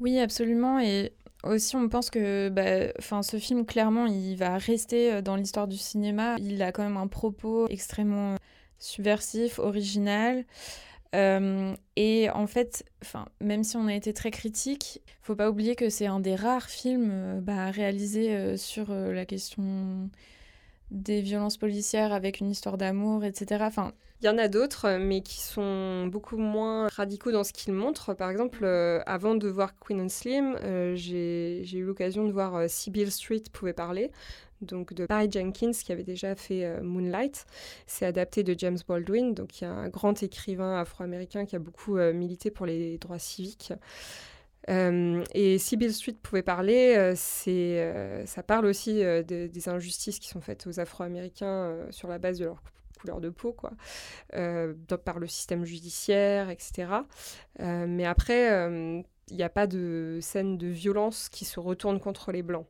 [0.00, 0.80] Oui, absolument.
[0.80, 5.76] Et aussi, on pense que bah, ce film, clairement, il va rester dans l'histoire du
[5.76, 6.36] cinéma.
[6.38, 8.36] Il a quand même un propos extrêmement
[8.78, 10.44] subversif, original.
[11.16, 12.84] Euh, et en fait,
[13.40, 16.68] même si on a été très critique, faut pas oublier que c'est un des rares
[16.68, 20.10] films euh, bah, réalisés euh, sur la question
[20.90, 23.64] des violences policières avec une histoire d'amour, etc.
[23.66, 27.72] Enfin, il y en a d'autres, mais qui sont beaucoup moins radicaux dans ce qu'ils
[27.72, 28.14] montrent.
[28.14, 28.64] Par exemple,
[29.04, 30.56] avant de voir Queen and Slim,
[30.94, 34.12] j'ai eu l'occasion de voir Sibyl Street pouvait parler,
[34.62, 37.46] donc de Barry Jenkins qui avait déjà fait euh, Moonlight.
[37.86, 41.58] C'est adapté de James Baldwin, donc il y a un grand écrivain afro-américain qui a
[41.58, 43.72] beaucoup euh, milité pour les droits civiques.
[44.68, 48.94] Euh, et Sibyl Street pouvait parler, ça parle aussi
[49.24, 52.60] des injustices qui sont faites aux Afro-Américains sur la base de leur
[52.98, 53.54] couleur de peau,
[54.32, 56.88] par le système judiciaire, etc.
[57.60, 62.42] mais après, il n'y a pas de scène de violence qui se retourne contre les
[62.42, 62.66] Blancs.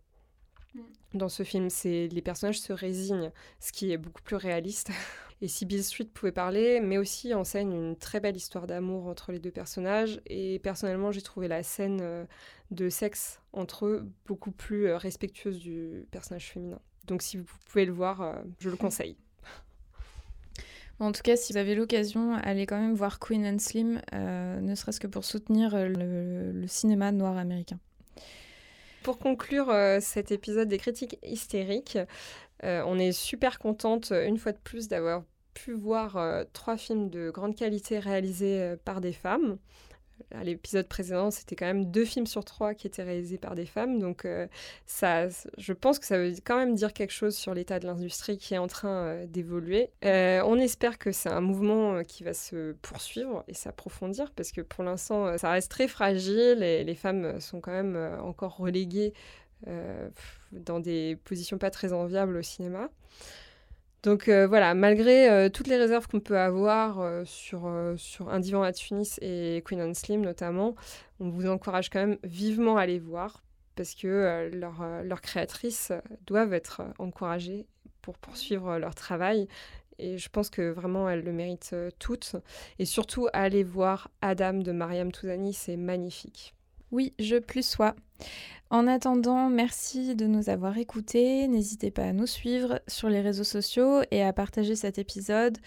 [0.77, 1.18] Mm.
[1.18, 4.91] Dans ce film, c'est les personnages se résignent, ce qui est beaucoup plus réaliste.
[5.43, 9.39] Et Sibyl Street pouvait parler, mais aussi enseigne une très belle histoire d'amour entre les
[9.39, 10.20] deux personnages.
[10.27, 12.24] Et personnellement, j'ai trouvé la scène euh,
[12.70, 16.81] de sexe entre eux beaucoup plus euh, respectueuse du personnage féminin.
[17.07, 19.16] Donc si vous pouvez le voir, euh, je le conseille.
[20.99, 24.74] En tout cas, si vous avez l'occasion, allez quand même voir Queen and Slim, ne
[24.74, 27.79] serait-ce que pour soutenir le cinéma noir américain.
[29.07, 31.96] Pour conclure euh, cet épisode des critiques hystériques,
[32.64, 35.22] euh, on est super contente une fois de plus d'avoir
[35.54, 39.59] pu voir euh, trois films de grande qualité réalisés par des femmes
[40.35, 43.66] à l'épisode précédent, c'était quand même deux films sur trois qui étaient réalisés par des
[43.66, 43.99] femmes.
[43.99, 44.47] Donc, euh,
[44.85, 48.39] ça, je pense que ça veut quand même dire quelque chose sur l'état de l'industrie
[48.39, 49.91] qui est en train euh, d'évoluer.
[50.05, 54.61] Euh, on espère que c'est un mouvement qui va se poursuivre et s'approfondir parce que
[54.61, 59.12] pour l'instant, ça reste très fragile et les femmes sont quand même encore reléguées
[60.53, 62.91] dans des positions pas très enviables au cinéma.
[64.07, 68.38] Donc euh, voilà, malgré euh, toutes les réserves qu'on peut avoir euh, sur, sur Un
[68.38, 70.76] divan à Tunis et Queen and Slim notamment,
[71.18, 73.42] on vous encourage quand même vivement à les voir
[73.74, 75.92] parce que leurs créatrices
[76.24, 77.66] doivent être encouragées
[78.00, 79.48] pour poursuivre leur travail.
[79.98, 82.36] Et je pense que vraiment elles le méritent toutes.
[82.78, 86.54] Et surtout, aller voir Adam de Mariam Touzani, c'est magnifique.
[86.92, 87.96] Oui, je plus sois.
[88.69, 91.47] En attendant, merci de nous avoir écoutés.
[91.47, 95.59] N'hésitez pas à nous suivre sur les réseaux sociaux et à partager cet épisode.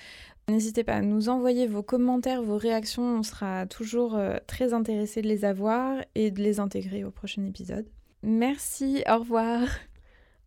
[0.50, 3.04] N'hésitez pas à nous envoyer vos commentaires, vos réactions.
[3.04, 7.46] On sera toujours euh, très intéressés de les avoir et de les intégrer au prochain
[7.46, 7.88] épisode.
[8.22, 9.62] Merci, au revoir.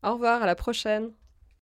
[0.02, 1.12] Au revoir, à la prochaine.